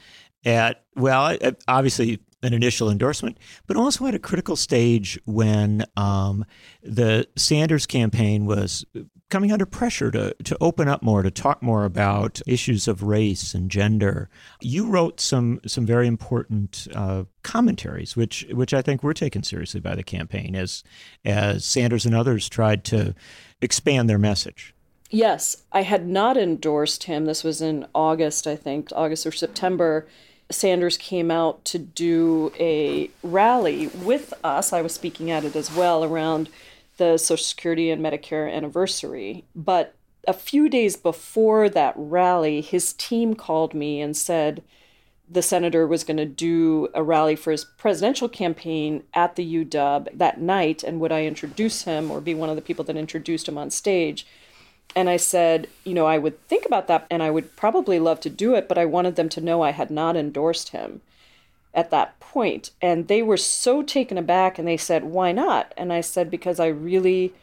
at 0.46 0.84
well, 0.96 1.36
obviously 1.68 2.20
an 2.46 2.54
initial 2.54 2.90
endorsement, 2.90 3.38
but 3.68 3.76
also 3.76 4.06
at 4.06 4.16
a 4.16 4.20
critical 4.20 4.56
stage 4.56 5.20
when 5.26 5.84
um, 5.98 6.46
the 6.84 7.28
Sanders 7.36 7.86
campaign 7.86 8.46
was 8.46 8.86
coming 9.30 9.52
under 9.52 9.66
pressure 9.66 10.12
to, 10.12 10.36
to 10.44 10.58
open 10.62 10.88
up 10.88 11.02
more, 11.02 11.24
to 11.24 11.32
talk 11.32 11.62
more 11.64 11.84
about 11.84 12.42
issues 12.46 12.88
of 12.88 13.04
race 13.04 13.54
and 13.54 13.72
gender. 13.72 14.30
You 14.62 14.88
wrote 14.88 15.20
some 15.20 15.60
some 15.66 15.86
very 15.86 16.08
important 16.08 16.88
uh, 16.94 17.24
commentaries, 17.44 18.16
which 18.16 18.46
which 18.52 18.74
I 18.74 18.82
think 18.82 19.04
were 19.04 19.14
taken 19.14 19.44
seriously 19.44 19.80
by 19.80 19.96
the 19.96 20.04
campaign 20.04 20.56
as 20.56 20.84
as 21.24 21.66
Sanders 21.66 22.06
and 22.06 22.16
others 22.16 22.48
tried 22.48 22.84
to 22.86 23.16
expand 23.62 24.10
their 24.10 24.20
message. 24.20 24.74
Yes, 25.10 25.64
I 25.72 25.84
had 25.84 26.08
not 26.08 26.36
endorsed 26.36 27.04
him. 27.04 27.26
This 27.26 27.44
was 27.44 27.62
in 27.62 27.88
August, 27.94 28.48
I 28.48 28.56
think, 28.56 28.90
August 28.96 29.26
or 29.26 29.32
September 29.32 30.08
Sanders 30.52 30.98
came 30.98 31.32
out 31.32 31.66
to 31.66 31.80
do 31.80 32.52
a 32.60 33.10
rally 33.24 33.88
with 33.88 34.34
us. 34.44 34.72
I 34.72 34.82
was 34.82 34.94
speaking 34.94 35.32
at 35.32 35.44
it 35.44 35.56
as 35.56 35.74
well 35.74 36.04
around 36.04 36.50
the 36.98 37.18
Social 37.18 37.44
Security 37.44 37.90
and 37.90 38.04
Medicare 38.04 38.52
anniversary. 38.52 39.44
But 39.56 39.96
a 40.28 40.34
few 40.34 40.70
days 40.70 40.96
before 40.96 41.70
that 41.70 41.94
rally, 41.98 42.62
his 42.62 42.94
team 42.94 43.36
called 43.36 43.74
me 43.74 44.02
and 44.02 44.16
said 44.16 44.64
the 45.30 45.42
senator 45.42 45.88
was 45.88 46.04
going 46.04 46.18
to 46.18 46.26
do 46.26 46.88
a 46.94 47.02
rally 47.02 47.36
for 47.36 47.52
his 47.52 47.66
presidential 47.66 48.30
campaign 48.30 49.04
at 49.14 49.36
the 49.36 49.66
UW 49.66 50.08
that 50.18 50.40
night. 50.40 50.84
And 50.84 51.00
would 51.00 51.12
I 51.12 51.26
introduce 51.26 51.84
him 51.84 52.12
or 52.12 52.22
be 52.22 52.36
one 52.36 52.50
of 52.50 52.56
the 52.56 52.62
people 52.62 52.86
that 52.86 52.96
introduced 52.96 53.48
him 53.48 53.58
on 53.58 53.72
stage? 53.72 54.28
And 54.96 55.10
I 55.10 55.18
said, 55.18 55.68
you 55.84 55.94
know, 55.94 56.06
I 56.06 56.18
would 56.18 56.46
think 56.48 56.66
about 56.66 56.88
that 56.88 57.08
and 57.10 57.22
I 57.22 57.32
would 57.32 57.56
probably 57.56 58.00
love 58.00 58.20
to 58.22 58.30
do 58.30 58.56
it, 58.56 58.68
but 58.68 58.78
I 58.78 58.86
wanted 58.86 59.16
them 59.16 59.30
to 59.30 59.42
know 59.42 59.62
I 59.62 59.72
had 59.72 59.92
not 59.92 60.16
endorsed 60.16 60.70
him 60.70 61.02
at 61.74 61.92
that 61.92 62.20
point. 62.20 62.72
And 62.82 63.08
they 63.08 63.22
were 63.22 63.38
so 63.38 63.84
taken 63.84 64.18
aback 64.18 64.58
and 64.58 64.68
they 64.68 64.78
said, 64.78 65.04
why 65.04 65.32
not? 65.32 65.74
And 65.76 65.92
I 65.92 66.02
said, 66.02 66.32
because 66.32 66.60
I 66.60 66.68
really 66.68 67.34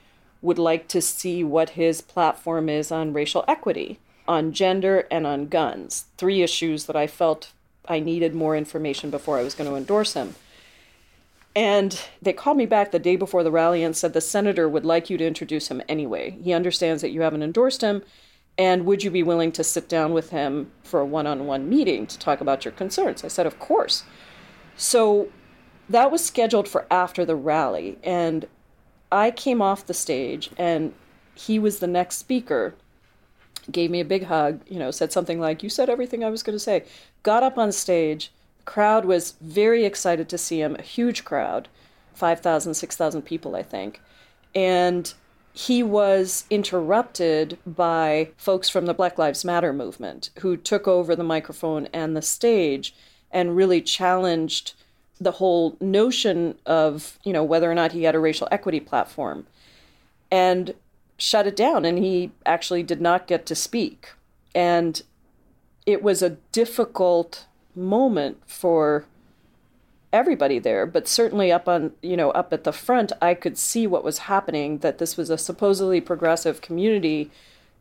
would 0.41 0.59
like 0.59 0.89
to 0.89 1.01
see 1.01 1.45
what 1.45 1.71
his 1.71 2.01
platform 2.01 2.69
is 2.69 2.91
on 2.91 3.13
racial 3.13 3.45
equity, 3.47 3.99
on 4.27 4.53
gender, 4.53 5.07
and 5.11 5.27
on 5.27 5.49
guns. 5.49 6.07
Three 6.17 6.43
issues 6.43 6.87
that 6.87 6.97
I 6.97 7.07
felt 7.07 7.53
I 7.87 8.01
needed 8.01 8.35
more 8.35 8.57
information 8.57 9.11
before 9.11 9.39
I 9.39 9.43
was 9.43 9.55
going 9.55 9.69
to 9.69 9.77
endorse 9.77 10.15
him. 10.15 10.35
And 11.55 12.01
they 12.23 12.33
called 12.33 12.57
me 12.57 12.67
back 12.67 12.93
the 12.93 12.99
day 12.99 13.17
before 13.17 13.43
the 13.43 13.51
rally 13.51 13.83
and 13.83 13.95
said 13.95 14.15
the 14.15 14.21
senator 14.21 14.69
would 14.69 14.87
like 14.87 15.11
you 15.11 15.19
to 15.19 15.27
introduce 15.27 15.69
him 15.69 15.83
anyway. 15.89 16.39
He 16.43 16.53
understands 16.53 17.03
that 17.03 17.11
you 17.11 17.21
haven't 17.21 17.43
endorsed 17.43 17.83
him. 17.83 18.03
And 18.59 18.85
would 18.87 19.03
you 19.03 19.11
be 19.11 19.23
willing 19.23 19.53
to 19.53 19.65
sit 19.65 19.89
down 19.89 20.13
with 20.13 20.31
him 20.31 20.71
for 20.83 21.01
a 21.01 21.07
one 21.07 21.27
on 21.27 21.47
one 21.47 21.69
meeting 21.69 22.07
to 22.07 22.19
talk 22.19 22.41
about 22.41 22.65
your 22.65 22.73
concerns? 22.73 23.25
I 23.25 23.29
said, 23.29 23.47
Of 23.47 23.59
course. 23.59 24.05
So 24.77 25.29
that 25.89 26.11
was 26.11 26.25
scheduled 26.25 26.69
for 26.69 26.87
after 26.91 27.25
the 27.25 27.37
rally. 27.37 27.99
And 28.03 28.47
I 29.11 29.31
came 29.31 29.61
off 29.61 29.87
the 29.87 29.95
stage, 29.95 30.51
and 30.57 30.95
he 31.35 31.59
was 31.59 31.79
the 31.79 31.87
next 31.87 32.17
speaker, 32.17 32.75
gave 33.71 33.91
me 33.91 34.01
a 34.01 34.05
big 34.05 34.25
hug, 34.25 34.61
you 34.69 34.79
know, 34.79 34.91
said 34.91 35.13
something 35.13 35.41
like, 35.41 35.63
You 35.63 35.69
said 35.71 35.89
everything 35.89 36.25
I 36.25 36.31
was 36.31 36.43
going 36.43 36.57
to 36.57 36.61
say, 36.61 36.85
got 37.23 37.43
up 37.43 37.59
on 37.59 37.73
stage 37.73 38.31
crowd 38.65 39.05
was 39.05 39.35
very 39.41 39.85
excited 39.85 40.29
to 40.29 40.39
see 40.39 40.61
him, 40.61 40.77
a 40.79 40.83
huge 40.83 41.25
crowd, 41.25 41.69
5,000, 42.15 42.75
6,000 42.75 43.23
people, 43.23 43.57
I 43.57 43.63
think. 43.63 44.01
And 44.55 45.13
he 45.53 45.83
was 45.83 46.45
interrupted 46.49 47.59
by 47.67 48.31
folks 48.37 48.69
from 48.69 48.87
the 48.87 48.95
Black 48.95 49.19
Lives 49.19 49.45
Matter 49.45 49.73
movement 49.73 50.31
who 50.41 50.57
took 50.57 50.89
over 50.89 51.15
the 51.15 51.25
microphone 51.25 51.89
and 51.93 52.17
the 52.17 52.23
stage 52.23 52.95
and 53.31 53.57
really 53.57 53.83
challenged 53.83 54.75
the 55.21 55.33
whole 55.33 55.77
notion 55.81 56.57
of, 56.67 57.19
you 57.23 57.33
know, 57.33 57.45
whether 57.45 57.71
or 57.71 57.75
not 57.75 57.93
he 57.93 58.05
had 58.05 58.15
a 58.15 58.21
racial 58.21 58.49
equity 58.51 58.81
platform 58.81 59.47
and 60.31 60.75
shut 61.19 61.47
it 61.47 61.55
down. 61.55 61.85
And 61.85 61.99
he 61.99 62.33
actually 62.47 62.83
did 62.83 63.01
not 63.01 63.27
get 63.27 63.47
to 63.47 63.55
speak. 63.55 64.13
And 64.55 65.03
it 65.87 66.03
was 66.03 66.23
a 66.23 66.31
difficult 66.51 67.47
moment 67.75 68.39
for 68.47 69.07
everybody 70.13 70.59
there, 70.59 70.85
but 70.87 71.09
certainly 71.09 71.51
up 71.51 71.69
on, 71.69 71.93
you 72.03 72.17
know, 72.17 72.31
up 72.33 72.53
at 72.53 72.65
the 72.65 72.73
front, 72.73 73.13
I 73.23 73.35
could 73.35 73.57
see 73.57 73.87
what 73.87 74.05
was 74.05 74.19
happening 74.19 74.79
that 74.79 74.99
this 74.99 75.17
was 75.17 75.31
a 75.31 75.39
supposedly 75.39 76.01
progressive 76.01 76.61
community 76.61 77.31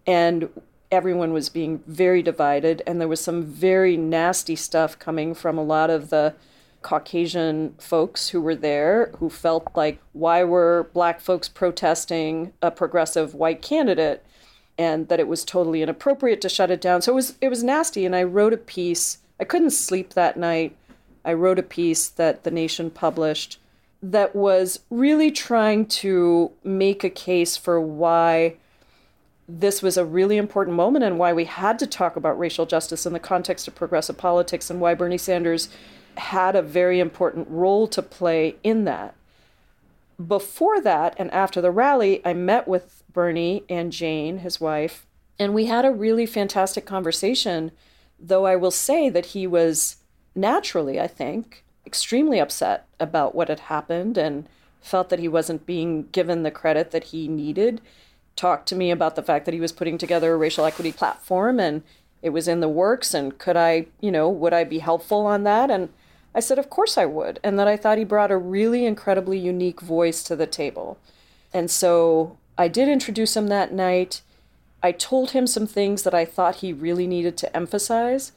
and 0.07 0.49
everyone 0.91 1.33
was 1.33 1.49
being 1.49 1.81
very 1.87 2.21
divided 2.21 2.81
and 2.85 2.99
there 2.99 3.07
was 3.07 3.21
some 3.21 3.43
very 3.43 3.95
nasty 3.95 4.55
stuff 4.55 4.97
coming 4.99 5.33
from 5.33 5.57
a 5.57 5.63
lot 5.63 5.89
of 5.89 6.09
the 6.09 6.33
Caucasian 6.81 7.75
folks 7.77 8.29
who 8.29 8.41
were 8.41 8.55
there 8.55 9.11
who 9.19 9.29
felt 9.29 9.67
like 9.75 9.99
why 10.13 10.43
were 10.43 10.89
black 10.93 11.21
folks 11.21 11.47
protesting 11.47 12.53
a 12.61 12.71
progressive 12.71 13.35
white 13.35 13.61
candidate 13.61 14.25
and 14.77 15.07
that 15.07 15.19
it 15.19 15.27
was 15.27 15.45
totally 15.45 15.83
inappropriate 15.83 16.41
to 16.41 16.49
shut 16.49 16.71
it 16.71 16.81
down. 16.81 17.01
So 17.01 17.11
it 17.11 17.15
was 17.15 17.35
it 17.39 17.49
was 17.49 17.63
nasty 17.63 18.05
and 18.05 18.15
I 18.15 18.23
wrote 18.23 18.53
a 18.53 18.57
piece. 18.57 19.19
I 19.41 19.43
couldn't 19.43 19.71
sleep 19.71 20.13
that 20.13 20.37
night. 20.37 20.75
I 21.25 21.33
wrote 21.33 21.57
a 21.57 21.63
piece 21.63 22.07
that 22.07 22.43
the 22.43 22.51
Nation 22.51 22.91
published 22.91 23.59
that 24.03 24.35
was 24.35 24.81
really 24.91 25.31
trying 25.31 25.85
to 25.85 26.51
make 26.63 27.03
a 27.03 27.09
case 27.09 27.57
for 27.57 27.81
why 27.81 28.55
this 29.49 29.81
was 29.81 29.97
a 29.97 30.05
really 30.05 30.37
important 30.37 30.77
moment 30.77 31.03
and 31.03 31.19
why 31.19 31.33
we 31.33 31.45
had 31.45 31.77
to 31.79 31.87
talk 31.87 32.15
about 32.15 32.39
racial 32.39 32.65
justice 32.65 33.05
in 33.05 33.13
the 33.13 33.19
context 33.19 33.67
of 33.67 33.75
progressive 33.75 34.17
politics 34.17 34.69
and 34.69 34.79
why 34.79 34.93
Bernie 34.93 35.17
Sanders 35.17 35.69
had 36.17 36.55
a 36.55 36.61
very 36.61 36.99
important 36.99 37.47
role 37.49 37.87
to 37.87 38.01
play 38.01 38.55
in 38.63 38.85
that. 38.85 39.15
Before 40.25 40.79
that 40.81 41.15
and 41.17 41.31
after 41.31 41.61
the 41.61 41.71
rally, 41.71 42.21
I 42.23 42.33
met 42.33 42.67
with 42.67 43.03
Bernie 43.11 43.63
and 43.69 43.91
Jane, 43.91 44.39
his 44.39 44.61
wife, 44.61 45.05
and 45.39 45.53
we 45.53 45.65
had 45.65 45.83
a 45.83 45.91
really 45.91 46.25
fantastic 46.25 46.85
conversation. 46.85 47.71
Though 48.21 48.45
I 48.45 48.55
will 48.55 48.71
say 48.71 49.09
that 49.09 49.27
he 49.27 49.47
was 49.47 49.97
naturally, 50.35 50.99
I 50.99 51.07
think, 51.07 51.63
extremely 51.85 52.39
upset 52.39 52.87
about 52.99 53.33
what 53.33 53.49
had 53.49 53.61
happened 53.61 54.17
and 54.17 54.47
felt 54.81 55.09
that 55.09 55.19
he 55.19 55.27
wasn't 55.27 55.65
being 55.65 56.07
given 56.11 56.43
the 56.43 56.51
credit 56.51 56.91
that 56.91 57.05
he 57.05 57.27
needed. 57.27 57.81
Talked 58.35 58.67
to 58.69 58.75
me 58.75 58.91
about 58.91 59.15
the 59.15 59.23
fact 59.23 59.45
that 59.45 59.53
he 59.53 59.59
was 59.59 59.71
putting 59.71 59.97
together 59.97 60.33
a 60.33 60.37
racial 60.37 60.65
equity 60.65 60.91
platform 60.91 61.59
and 61.59 61.83
it 62.21 62.29
was 62.29 62.47
in 62.47 62.59
the 62.59 62.69
works 62.69 63.13
and 63.13 63.37
could 63.37 63.57
I, 63.57 63.87
you 63.99 64.11
know, 64.11 64.29
would 64.29 64.53
I 64.53 64.63
be 64.63 64.79
helpful 64.79 65.25
on 65.25 65.43
that? 65.43 65.69
And 65.69 65.89
I 66.33 66.39
said, 66.39 66.57
Of 66.57 66.69
course 66.69 66.97
I 66.97 67.05
would. 67.05 67.39
And 67.43 67.59
that 67.59 67.67
I 67.67 67.77
thought 67.77 67.97
he 67.97 68.03
brought 68.03 68.31
a 68.31 68.37
really 68.37 68.85
incredibly 68.85 69.37
unique 69.37 69.81
voice 69.81 70.23
to 70.23 70.35
the 70.35 70.47
table. 70.47 70.97
And 71.53 71.69
so 71.69 72.37
I 72.57 72.67
did 72.67 72.87
introduce 72.87 73.35
him 73.35 73.47
that 73.47 73.73
night. 73.73 74.21
I 74.83 74.91
told 74.91 75.31
him 75.31 75.47
some 75.47 75.67
things 75.67 76.03
that 76.03 76.13
I 76.13 76.25
thought 76.25 76.57
he 76.57 76.73
really 76.73 77.07
needed 77.07 77.37
to 77.37 77.55
emphasize. 77.55 78.31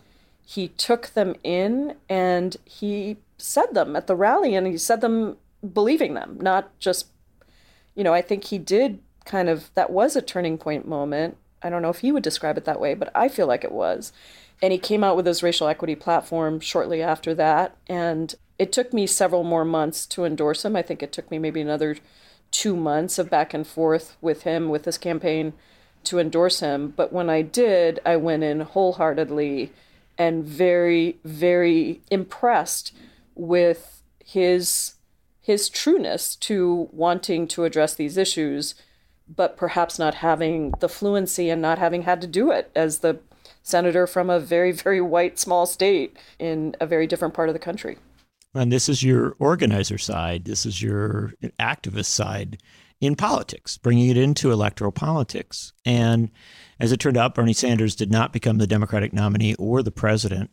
He 0.44 0.68
took 0.68 1.08
them 1.08 1.34
in 1.42 1.96
and 2.08 2.56
he 2.64 3.16
said 3.38 3.74
them 3.74 3.96
at 3.96 4.06
the 4.06 4.16
rally, 4.16 4.54
and 4.54 4.66
he 4.66 4.76
said 4.78 5.00
them 5.00 5.36
believing 5.72 6.14
them, 6.14 6.38
not 6.40 6.78
just, 6.78 7.06
you 7.94 8.04
know, 8.04 8.14
I 8.14 8.22
think 8.22 8.44
he 8.44 8.58
did 8.58 9.00
kind 9.24 9.48
of, 9.48 9.70
that 9.74 9.90
was 9.90 10.16
a 10.16 10.22
turning 10.22 10.58
point 10.58 10.86
moment. 10.86 11.36
I 11.62 11.70
don't 11.70 11.82
know 11.82 11.88
if 11.88 12.00
he 12.00 12.12
would 12.12 12.22
describe 12.22 12.58
it 12.58 12.66
that 12.66 12.80
way, 12.80 12.94
but 12.94 13.10
I 13.14 13.28
feel 13.28 13.46
like 13.46 13.64
it 13.64 13.72
was. 13.72 14.12
And 14.62 14.72
he 14.72 14.78
came 14.78 15.02
out 15.02 15.16
with 15.16 15.26
his 15.26 15.42
racial 15.42 15.66
equity 15.66 15.94
platform 15.94 16.60
shortly 16.60 17.02
after 17.02 17.34
that. 17.34 17.76
And 17.86 18.34
it 18.58 18.70
took 18.70 18.92
me 18.92 19.06
several 19.06 19.44
more 19.44 19.64
months 19.64 20.06
to 20.06 20.24
endorse 20.24 20.64
him. 20.64 20.76
I 20.76 20.82
think 20.82 21.02
it 21.02 21.12
took 21.12 21.30
me 21.30 21.38
maybe 21.38 21.60
another 21.60 21.96
two 22.50 22.76
months 22.76 23.18
of 23.18 23.30
back 23.30 23.52
and 23.52 23.66
forth 23.66 24.16
with 24.20 24.42
him, 24.42 24.68
with 24.68 24.84
his 24.84 24.98
campaign 24.98 25.54
to 26.06 26.18
endorse 26.18 26.60
him. 26.60 26.92
But 26.96 27.12
when 27.12 27.30
I 27.30 27.42
did, 27.42 28.00
I 28.04 28.16
went 28.16 28.42
in 28.42 28.60
wholeheartedly 28.60 29.72
and 30.18 30.44
very, 30.44 31.18
very 31.24 32.00
impressed 32.10 32.92
with 33.34 34.02
his 34.24 34.94
his 35.40 35.68
trueness 35.68 36.36
to 36.36 36.88
wanting 36.90 37.46
to 37.46 37.64
address 37.64 37.94
these 37.94 38.16
issues, 38.16 38.74
but 39.28 39.58
perhaps 39.58 39.98
not 39.98 40.14
having 40.14 40.72
the 40.80 40.88
fluency 40.88 41.50
and 41.50 41.60
not 41.60 41.78
having 41.78 42.02
had 42.02 42.18
to 42.22 42.26
do 42.26 42.50
it 42.50 42.70
as 42.74 43.00
the 43.00 43.18
senator 43.62 44.06
from 44.06 44.30
a 44.30 44.40
very, 44.40 44.72
very 44.72 45.02
white 45.02 45.38
small 45.38 45.66
state 45.66 46.16
in 46.38 46.74
a 46.80 46.86
very 46.86 47.06
different 47.06 47.34
part 47.34 47.50
of 47.50 47.54
the 47.54 47.58
country. 47.58 47.98
And 48.54 48.72
this 48.72 48.88
is 48.88 49.02
your 49.02 49.36
organizer 49.38 49.98
side, 49.98 50.46
this 50.46 50.64
is 50.64 50.80
your 50.80 51.34
activist 51.60 52.06
side 52.06 52.56
in 53.00 53.16
politics, 53.16 53.76
bringing 53.76 54.08
it 54.08 54.16
into 54.16 54.50
electoral 54.50 54.92
politics. 54.92 55.72
And 55.84 56.30
as 56.80 56.92
it 56.92 56.98
turned 56.98 57.16
out, 57.16 57.34
Bernie 57.34 57.52
Sanders 57.52 57.94
did 57.94 58.10
not 58.10 58.32
become 58.32 58.58
the 58.58 58.66
Democratic 58.66 59.12
nominee 59.12 59.54
or 59.56 59.82
the 59.82 59.90
president, 59.90 60.50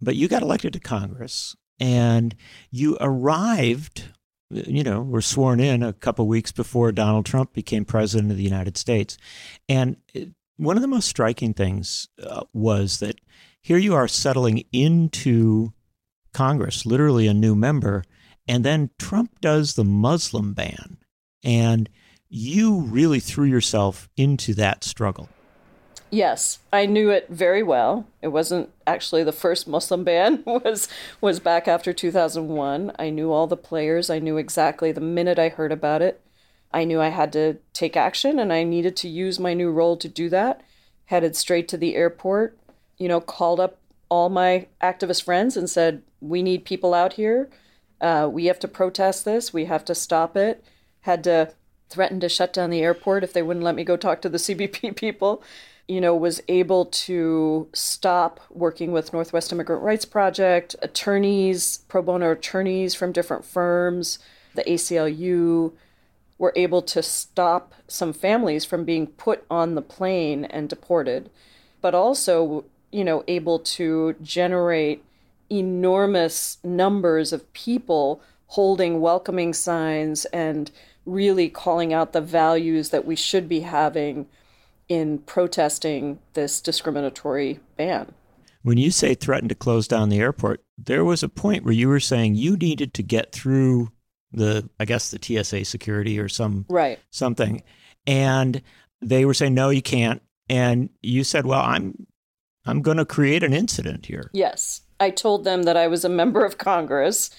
but 0.00 0.16
you 0.16 0.28
got 0.28 0.42
elected 0.42 0.72
to 0.72 0.80
Congress 0.80 1.56
and 1.78 2.34
you 2.70 2.96
arrived, 3.00 4.10
you 4.50 4.82
know, 4.82 5.02
were 5.02 5.22
sworn 5.22 5.60
in 5.60 5.82
a 5.82 5.92
couple 5.92 6.26
weeks 6.26 6.52
before 6.52 6.92
Donald 6.92 7.26
Trump 7.26 7.52
became 7.52 7.84
president 7.84 8.30
of 8.30 8.36
the 8.36 8.42
United 8.42 8.76
States. 8.76 9.16
And 9.68 9.96
one 10.56 10.76
of 10.76 10.82
the 10.82 10.88
most 10.88 11.08
striking 11.08 11.54
things 11.54 12.08
uh, 12.22 12.44
was 12.52 13.00
that 13.00 13.20
here 13.60 13.78
you 13.78 13.94
are 13.94 14.08
settling 14.08 14.64
into 14.72 15.72
Congress, 16.32 16.86
literally 16.86 17.26
a 17.26 17.34
new 17.34 17.54
member, 17.54 18.04
and 18.48 18.64
then 18.64 18.90
Trump 18.98 19.40
does 19.40 19.74
the 19.74 19.84
Muslim 19.84 20.52
ban. 20.52 20.98
And 21.42 21.88
you 22.28 22.80
really 22.80 23.20
threw 23.20 23.44
yourself 23.44 24.08
into 24.16 24.54
that 24.54 24.84
struggle. 24.84 25.28
Yes, 26.10 26.58
I 26.72 26.86
knew 26.86 27.10
it 27.10 27.28
very 27.30 27.62
well. 27.62 28.06
It 28.20 28.28
wasn't 28.28 28.70
actually 28.86 29.24
the 29.24 29.32
first 29.32 29.66
Muslim 29.66 30.04
ban 30.04 30.42
was 30.46 30.88
was 31.20 31.40
back 31.40 31.66
after 31.66 31.92
2001. 31.92 32.92
I 32.98 33.10
knew 33.10 33.32
all 33.32 33.46
the 33.46 33.56
players. 33.56 34.10
I 34.10 34.18
knew 34.18 34.36
exactly 34.36 34.92
the 34.92 35.00
minute 35.00 35.38
I 35.38 35.48
heard 35.48 35.72
about 35.72 36.02
it 36.02 36.22
I 36.74 36.84
knew 36.84 37.00
I 37.00 37.08
had 37.08 37.32
to 37.34 37.58
take 37.72 37.96
action 37.96 38.38
and 38.38 38.52
I 38.52 38.64
needed 38.64 38.96
to 38.98 39.08
use 39.08 39.38
my 39.38 39.54
new 39.54 39.70
role 39.70 39.96
to 39.98 40.08
do 40.08 40.28
that. 40.30 40.62
Headed 41.06 41.36
straight 41.36 41.68
to 41.68 41.76
the 41.76 41.94
airport, 41.94 42.56
you 42.96 43.08
know, 43.08 43.20
called 43.20 43.60
up 43.60 43.78
all 44.08 44.28
my 44.28 44.66
activist 44.82 45.24
friends 45.24 45.56
and 45.56 45.68
said, 45.68 46.02
We 46.20 46.42
need 46.42 46.64
people 46.64 46.94
out 46.94 47.14
here. 47.14 47.50
Uh, 48.00 48.28
we 48.30 48.46
have 48.46 48.58
to 48.60 48.68
protest 48.68 49.24
this. 49.24 49.52
We 49.52 49.66
have 49.66 49.84
to 49.86 49.94
stop 49.94 50.36
it. 50.36 50.64
Had 51.02 51.22
to 51.24 51.52
threaten 51.88 52.20
to 52.20 52.28
shut 52.28 52.52
down 52.52 52.70
the 52.70 52.80
airport 52.80 53.22
if 53.22 53.32
they 53.32 53.42
wouldn't 53.42 53.64
let 53.64 53.74
me 53.74 53.84
go 53.84 53.96
talk 53.96 54.22
to 54.22 54.28
the 54.28 54.38
CBP 54.38 54.96
people. 54.96 55.42
You 55.88 56.00
know, 56.00 56.16
was 56.16 56.42
able 56.48 56.86
to 56.86 57.68
stop 57.74 58.40
working 58.50 58.92
with 58.92 59.12
Northwest 59.12 59.52
Immigrant 59.52 59.82
Rights 59.82 60.04
Project, 60.04 60.74
attorneys, 60.80 61.78
pro 61.88 62.02
bono 62.02 62.32
attorneys 62.32 62.94
from 62.94 63.12
different 63.12 63.44
firms, 63.44 64.18
the 64.54 64.62
ACLU, 64.62 65.72
were 66.38 66.52
able 66.56 66.82
to 66.82 67.02
stop 67.02 67.74
some 67.86 68.12
families 68.12 68.64
from 68.64 68.84
being 68.84 69.06
put 69.06 69.44
on 69.50 69.74
the 69.74 69.82
plane 69.82 70.44
and 70.46 70.68
deported, 70.68 71.30
but 71.80 71.94
also, 71.94 72.64
you 72.90 73.04
know, 73.04 73.22
able 73.28 73.58
to 73.58 74.14
generate 74.22 75.04
enormous 75.50 76.58
numbers 76.64 77.32
of 77.32 77.52
people 77.52 78.20
holding 78.48 79.00
welcoming 79.00 79.52
signs 79.52 80.24
and 80.26 80.70
really 81.04 81.48
calling 81.48 81.92
out 81.92 82.12
the 82.12 82.20
values 82.20 82.90
that 82.90 83.04
we 83.04 83.16
should 83.16 83.48
be 83.48 83.60
having 83.60 84.26
in 84.88 85.18
protesting 85.18 86.18
this 86.34 86.60
discriminatory 86.60 87.60
ban. 87.76 88.12
When 88.62 88.78
you 88.78 88.90
say 88.90 89.14
threatened 89.14 89.48
to 89.48 89.54
close 89.54 89.88
down 89.88 90.08
the 90.08 90.20
airport, 90.20 90.62
there 90.78 91.04
was 91.04 91.22
a 91.22 91.28
point 91.28 91.64
where 91.64 91.74
you 91.74 91.88
were 91.88 92.00
saying 92.00 92.36
you 92.36 92.56
needed 92.56 92.94
to 92.94 93.02
get 93.02 93.32
through 93.32 93.90
the 94.32 94.68
I 94.80 94.84
guess 94.84 95.10
the 95.10 95.18
TSA 95.20 95.64
security 95.66 96.18
or 96.18 96.28
some 96.28 96.64
right 96.68 96.98
something, 97.10 97.62
and 98.06 98.62
they 99.00 99.24
were 99.24 99.34
saying 99.34 99.54
no, 99.54 99.70
you 99.70 99.82
can't. 99.82 100.22
And 100.48 100.90
you 101.02 101.24
said, 101.24 101.44
well, 101.44 101.60
I'm 101.60 102.06
I'm 102.64 102.82
going 102.82 102.96
to 102.96 103.04
create 103.04 103.42
an 103.42 103.52
incident 103.52 104.06
here. 104.06 104.30
Yes, 104.32 104.82
I 105.00 105.10
told 105.10 105.44
them 105.44 105.64
that 105.64 105.76
I 105.76 105.88
was 105.88 106.04
a 106.04 106.08
member 106.08 106.44
of 106.44 106.58
Congress, 106.58 107.30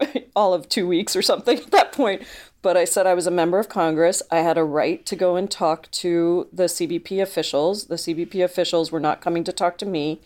all 0.36 0.54
of 0.54 0.68
two 0.68 0.86
weeks 0.86 1.16
or 1.16 1.22
something 1.22 1.58
at 1.58 1.70
that 1.72 1.92
point. 1.92 2.22
But 2.60 2.76
I 2.76 2.84
said 2.84 3.06
I 3.06 3.14
was 3.14 3.26
a 3.26 3.32
member 3.32 3.58
of 3.58 3.68
Congress. 3.68 4.22
I 4.30 4.38
had 4.38 4.58
a 4.58 4.64
right 4.64 5.04
to 5.06 5.16
go 5.16 5.36
and 5.36 5.50
talk 5.50 5.90
to 5.92 6.48
the 6.52 6.64
CBP 6.64 7.22
officials. 7.22 7.84
The 7.86 7.94
CBP 7.94 8.42
officials 8.42 8.90
were 8.90 9.00
not 9.00 9.20
coming 9.20 9.44
to 9.44 9.52
talk 9.52 9.78
to 9.78 9.86
me. 9.86 10.20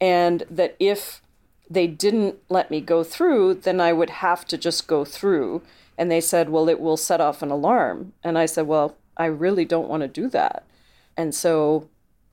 And 0.00 0.44
that 0.50 0.76
if 0.78 1.20
they 1.68 1.86
didn't 1.86 2.36
let 2.48 2.70
me 2.70 2.80
go 2.80 3.04
through, 3.04 3.54
then 3.54 3.80
I 3.80 3.92
would 3.92 4.10
have 4.10 4.46
to 4.46 4.58
just 4.58 4.86
go 4.86 5.04
through. 5.04 5.62
And 5.98 6.10
they 6.10 6.20
said, 6.20 6.48
well, 6.48 6.68
it 6.68 6.80
will 6.80 6.96
set 6.96 7.20
off 7.20 7.42
an 7.42 7.50
alarm. 7.50 8.12
And 8.22 8.38
I 8.38 8.46
said, 8.46 8.66
well, 8.66 8.96
I 9.16 9.26
really 9.26 9.64
don't 9.64 9.88
want 9.88 10.00
to 10.02 10.08
do 10.08 10.28
that. 10.30 10.64
And 11.16 11.34
so 11.34 11.88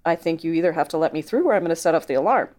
I 0.06 0.16
think 0.16 0.44
you 0.44 0.54
either 0.54 0.74
have 0.74 0.88
to 0.90 0.98
let 0.98 1.14
me 1.14 1.22
through 1.22 1.48
or 1.48 1.54
I'm 1.54 1.62
going 1.62 1.70
to 1.70 1.76
set 1.76 1.94
off 1.94 2.08
the 2.08 2.14
alarm. 2.14 2.50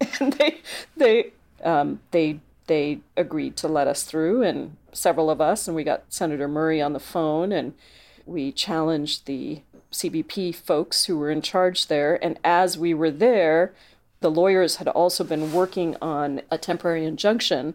And 0.20 0.34
they, 0.34 0.60
they, 0.96 1.32
um, 1.62 2.00
they, 2.10 2.40
they 2.66 3.00
agreed 3.16 3.56
to 3.58 3.68
let 3.68 3.86
us 3.86 4.04
through, 4.04 4.42
and 4.42 4.76
several 4.94 5.30
of 5.30 5.40
us, 5.40 5.66
and 5.66 5.76
we 5.76 5.84
got 5.84 6.04
Senator 6.08 6.48
Murray 6.48 6.80
on 6.80 6.92
the 6.92 7.00
phone, 7.00 7.52
and 7.52 7.74
we 8.26 8.52
challenged 8.52 9.26
the 9.26 9.62
CBP 9.92 10.54
folks 10.54 11.04
who 11.04 11.18
were 11.18 11.30
in 11.30 11.42
charge 11.42 11.86
there. 11.86 12.22
And 12.24 12.38
as 12.42 12.78
we 12.78 12.94
were 12.94 13.10
there, 13.10 13.74
the 14.20 14.30
lawyers 14.30 14.76
had 14.76 14.88
also 14.88 15.24
been 15.24 15.52
working 15.52 15.96
on 16.00 16.42
a 16.50 16.58
temporary 16.58 17.04
injunction, 17.04 17.74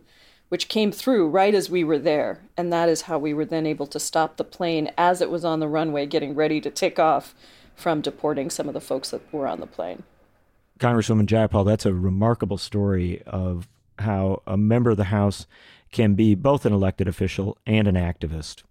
which 0.49 0.67
came 0.67 0.91
through 0.91 1.29
right 1.29 1.53
as 1.53 1.69
we 1.69 1.83
were 1.83 1.99
there. 1.99 2.41
And 2.57 2.73
that 2.73 2.89
is 2.89 3.03
how 3.03 3.19
we 3.19 3.33
were 3.33 3.45
then 3.45 3.67
able 3.67 3.87
to 3.87 3.99
stop 3.99 4.37
the 4.37 4.43
plane 4.43 4.91
as 4.97 5.21
it 5.21 5.29
was 5.29 5.45
on 5.45 5.59
the 5.59 5.67
runway, 5.67 6.05
getting 6.07 6.33
ready 6.33 6.59
to 6.61 6.71
take 6.71 6.97
off 6.97 7.35
from 7.75 8.01
deporting 8.01 8.49
some 8.49 8.67
of 8.67 8.73
the 8.73 8.81
folks 8.81 9.11
that 9.11 9.21
were 9.31 9.47
on 9.47 9.59
the 9.59 9.67
plane. 9.67 10.03
Congresswoman 10.79 11.27
Jayapal, 11.27 11.65
that's 11.65 11.85
a 11.85 11.93
remarkable 11.93 12.57
story 12.57 13.21
of 13.25 13.67
how 13.99 14.41
a 14.47 14.57
member 14.57 14.91
of 14.91 14.97
the 14.97 15.05
House 15.05 15.45
can 15.91 16.13
be 16.13 16.35
both 16.35 16.65
an 16.65 16.73
elected 16.73 17.07
official 17.07 17.57
and 17.65 17.87
an 17.87 17.95
activist. 17.95 18.63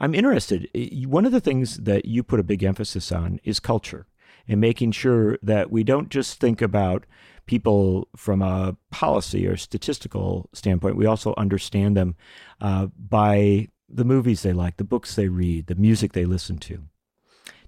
I'm 0.00 0.14
interested. 0.14 0.68
One 1.06 1.26
of 1.26 1.32
the 1.32 1.40
things 1.40 1.78
that 1.78 2.04
you 2.04 2.22
put 2.22 2.40
a 2.40 2.44
big 2.44 2.62
emphasis 2.62 3.12
on 3.12 3.40
is 3.44 3.60
culture 3.60 4.06
and 4.46 4.60
making 4.60 4.92
sure 4.92 5.38
that 5.42 5.70
we 5.70 5.84
don't 5.84 6.08
just 6.08 6.40
think 6.40 6.62
about 6.62 7.04
people 7.46 8.08
from 8.16 8.42
a 8.42 8.76
policy 8.90 9.46
or 9.46 9.56
statistical 9.56 10.48
standpoint. 10.52 10.96
We 10.96 11.06
also 11.06 11.34
understand 11.36 11.96
them 11.96 12.16
uh, 12.60 12.86
by 12.96 13.68
the 13.88 14.04
movies 14.04 14.42
they 14.42 14.52
like, 14.52 14.76
the 14.76 14.84
books 14.84 15.14
they 15.14 15.28
read, 15.28 15.66
the 15.66 15.74
music 15.74 16.12
they 16.12 16.26
listen 16.26 16.58
to. 16.58 16.84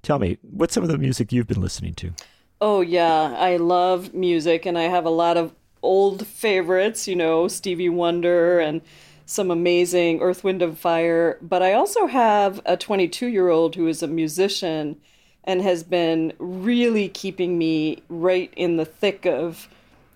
Tell 0.03 0.19
me, 0.19 0.39
what's 0.43 0.75
some 0.75 0.83
of 0.83 0.91
the 0.91 0.99
music 0.99 1.33
you've 1.33 1.47
been 1.47 1.61
listening 1.61 1.95
to? 1.95 2.13
Oh, 2.61 2.83
yeah. 2.83 3.35
I 3.39 3.57
love 3.57 4.13
music, 4.15 4.67
and 4.67 4.79
I 4.79 4.83
have 4.83 5.07
a 5.07 5.11
lot 5.11 5.37
of 5.37 5.55
old 5.83 6.27
favorites, 6.27 7.09
you 7.09 7.17
know, 7.17 7.49
Stevie 7.49 7.89
Wonder 7.89 8.61
and 8.61 8.81
some 9.27 9.51
amazing 9.51 10.21
Earth, 10.21 10.43
Wind, 10.43 10.61
and 10.63 10.79
Fire. 10.79 11.39
But 11.41 11.63
I 11.63 11.73
also 11.73 12.07
have 12.07 12.61
a 12.67 12.77
22 12.77 13.27
year 13.27 13.49
old 13.49 13.77
who 13.77 13.87
is 13.87 14.03
a 14.03 14.09
musician 14.09 14.97
and 15.45 15.63
has 15.63 15.83
been 15.83 16.33
really 16.39 17.09
keeping 17.09 17.57
me 17.57 18.03
right 18.09 18.53
in 18.57 18.77
the 18.77 18.85
thick 18.85 19.27
of, 19.27 19.69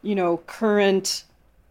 you 0.02 0.14
know, 0.14 0.38
current 0.46 1.24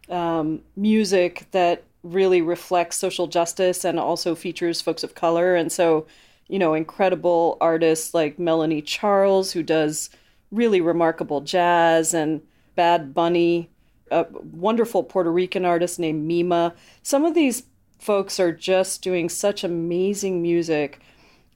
um, 0.09 0.61
music 0.75 1.45
that 1.51 1.83
really 2.03 2.41
reflects 2.41 2.97
social 2.97 3.27
justice 3.27 3.85
and 3.85 3.99
also 3.99 4.35
features 4.35 4.81
folks 4.81 5.03
of 5.03 5.15
color. 5.15 5.55
And 5.55 5.71
so, 5.71 6.05
you 6.47 6.59
know, 6.59 6.73
incredible 6.73 7.57
artists 7.61 8.13
like 8.13 8.39
Melanie 8.39 8.81
Charles, 8.81 9.51
who 9.51 9.63
does 9.63 10.09
really 10.51 10.81
remarkable 10.81 11.41
jazz, 11.41 12.13
and 12.13 12.41
Bad 12.75 13.13
Bunny, 13.13 13.69
a 14.13 14.27
wonderful 14.31 15.03
Puerto 15.03 15.31
Rican 15.31 15.65
artist 15.65 15.99
named 15.99 16.25
Mima. 16.25 16.73
Some 17.01 17.25
of 17.25 17.33
these 17.33 17.63
folks 17.99 18.39
are 18.39 18.51
just 18.51 19.01
doing 19.01 19.29
such 19.29 19.63
amazing 19.63 20.41
music. 20.41 20.99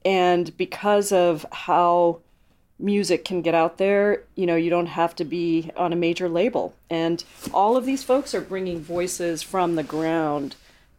And 0.06 0.56
because 0.58 1.12
of 1.12 1.46
how 1.52 2.22
music 2.80 3.26
can 3.26 3.41
get 3.41 3.56
out 3.56 3.78
there, 3.78 4.24
you 4.36 4.46
know, 4.46 4.56
you 4.56 4.70
don't 4.70 4.88
have 4.88 5.15
to 5.15 5.26
be 5.26 5.72
on 5.76 5.91
a 5.91 5.98
major 5.98 6.30
label. 6.30 6.74
And 6.89 7.24
all 7.54 7.76
of 7.76 7.86
these 7.86 8.04
folks 8.04 8.34
are 8.34 8.41
bringing 8.41 8.80
voices 8.80 9.43
from 9.43 9.76
the 9.76 9.84
ground 9.84 10.56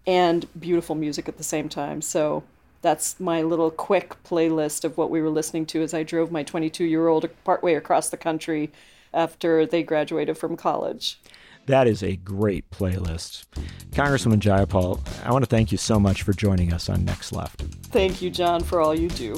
and 0.07 0.47
beautiful 0.59 0.95
music 0.95 1.29
at 1.29 1.39
the 1.39 1.45
same 1.45 1.69
time. 1.69 2.03
So 2.03 2.43
that's 2.83 3.19
my 3.19 3.43
little 3.43 3.71
quick 3.71 4.23
playlist 4.25 4.85
of 4.85 4.97
what 4.97 5.11
we 5.11 5.21
were 5.21 5.31
listening 5.31 5.67
to 5.67 5.83
as 5.83 5.95
I 5.95 6.03
drove 6.03 6.31
my 6.31 6.43
22 6.43 6.85
year 6.85 7.09
old 7.09 7.29
partway 7.45 7.75
across 7.75 8.09
the 8.09 8.17
country 8.17 8.71
after 9.13 9.67
they 9.67 9.83
graduated 9.83 10.39
from 10.39 10.57
college. 10.57 11.19
That 11.69 11.87
is 11.87 12.03
a 12.03 12.17
great 12.17 12.71
playlist. 12.71 13.45
Congresswoman 13.91 14.39
Jayapal, 14.41 15.07
I 15.23 15.31
want 15.31 15.45
to 15.45 15.49
thank 15.49 15.71
you 15.71 15.77
so 15.77 16.01
much 16.01 16.23
for 16.23 16.33
joining 16.33 16.73
us 16.73 16.89
on 16.89 17.05
Next 17.05 17.31
Left. 17.31 17.61
Thank 17.91 18.23
you, 18.23 18.31
John, 18.31 18.63
for 18.65 18.81
all 18.81 18.95
you 18.95 19.11
do. 19.11 19.35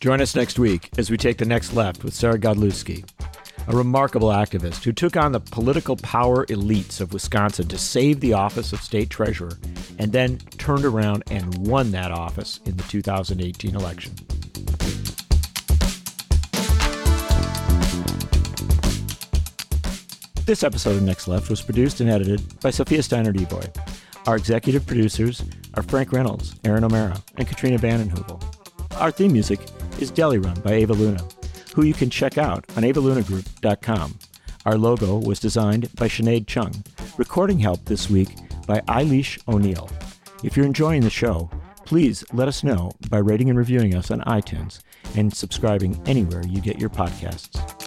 Join 0.00 0.22
us 0.22 0.34
next 0.34 0.58
week 0.58 0.88
as 0.96 1.10
we 1.10 1.18
take 1.18 1.36
the 1.36 1.44
next 1.44 1.74
left 1.74 2.02
with 2.02 2.14
Sarah 2.14 2.38
Godlewski 2.38 3.04
a 3.70 3.76
remarkable 3.76 4.30
activist 4.30 4.82
who 4.82 4.92
took 4.92 5.16
on 5.16 5.30
the 5.30 5.38
political 5.38 5.96
power 5.96 6.44
elites 6.46 7.00
of 7.00 7.12
Wisconsin 7.12 7.68
to 7.68 7.78
save 7.78 8.18
the 8.18 8.32
office 8.32 8.72
of 8.72 8.80
state 8.80 9.10
treasurer 9.10 9.52
and 10.00 10.10
then 10.10 10.38
turned 10.58 10.84
around 10.84 11.22
and 11.30 11.56
won 11.68 11.92
that 11.92 12.10
office 12.10 12.58
in 12.64 12.76
the 12.76 12.82
2018 12.82 13.76
election. 13.76 14.12
This 20.44 20.64
episode 20.64 20.96
of 20.96 21.02
Next 21.02 21.28
Left 21.28 21.48
was 21.48 21.62
produced 21.62 22.00
and 22.00 22.10
edited 22.10 22.42
by 22.60 22.70
Sophia 22.70 23.04
Steiner 23.04 23.32
Devoy. 23.32 23.64
Our 24.26 24.36
executive 24.36 24.84
producers 24.84 25.44
are 25.74 25.84
Frank 25.84 26.12
Reynolds, 26.12 26.56
Erin 26.64 26.82
O'Mara, 26.82 27.22
and 27.36 27.46
Katrina 27.46 27.78
vanden 27.78 28.10
Heuvel. 28.10 28.42
Our 29.00 29.12
theme 29.12 29.32
music 29.32 29.60
is 30.00 30.10
Deli 30.10 30.38
Run 30.38 30.58
by 30.62 30.72
Ava 30.72 30.94
Luna 30.94 31.24
who 31.74 31.82
you 31.82 31.94
can 31.94 32.10
check 32.10 32.38
out 32.38 32.64
on 32.76 32.82
avalunagroup.com. 32.82 34.18
Our 34.66 34.76
logo 34.76 35.18
was 35.18 35.40
designed 35.40 35.94
by 35.94 36.08
Sinead 36.08 36.46
Chung. 36.46 36.84
Recording 37.16 37.58
help 37.58 37.84
this 37.84 38.10
week 38.10 38.28
by 38.70 38.80
Eilish 38.82 39.36
O'Neill. 39.48 39.90
If 40.44 40.56
you're 40.56 40.64
enjoying 40.64 41.02
the 41.02 41.10
show, 41.10 41.50
please 41.84 42.22
let 42.32 42.46
us 42.46 42.62
know 42.62 42.92
by 43.08 43.18
rating 43.18 43.50
and 43.50 43.58
reviewing 43.58 43.96
us 43.96 44.12
on 44.12 44.20
iTunes 44.20 44.78
and 45.16 45.34
subscribing 45.34 46.00
anywhere 46.06 46.44
you 46.46 46.60
get 46.60 46.78
your 46.78 46.88
podcasts. 46.88 47.79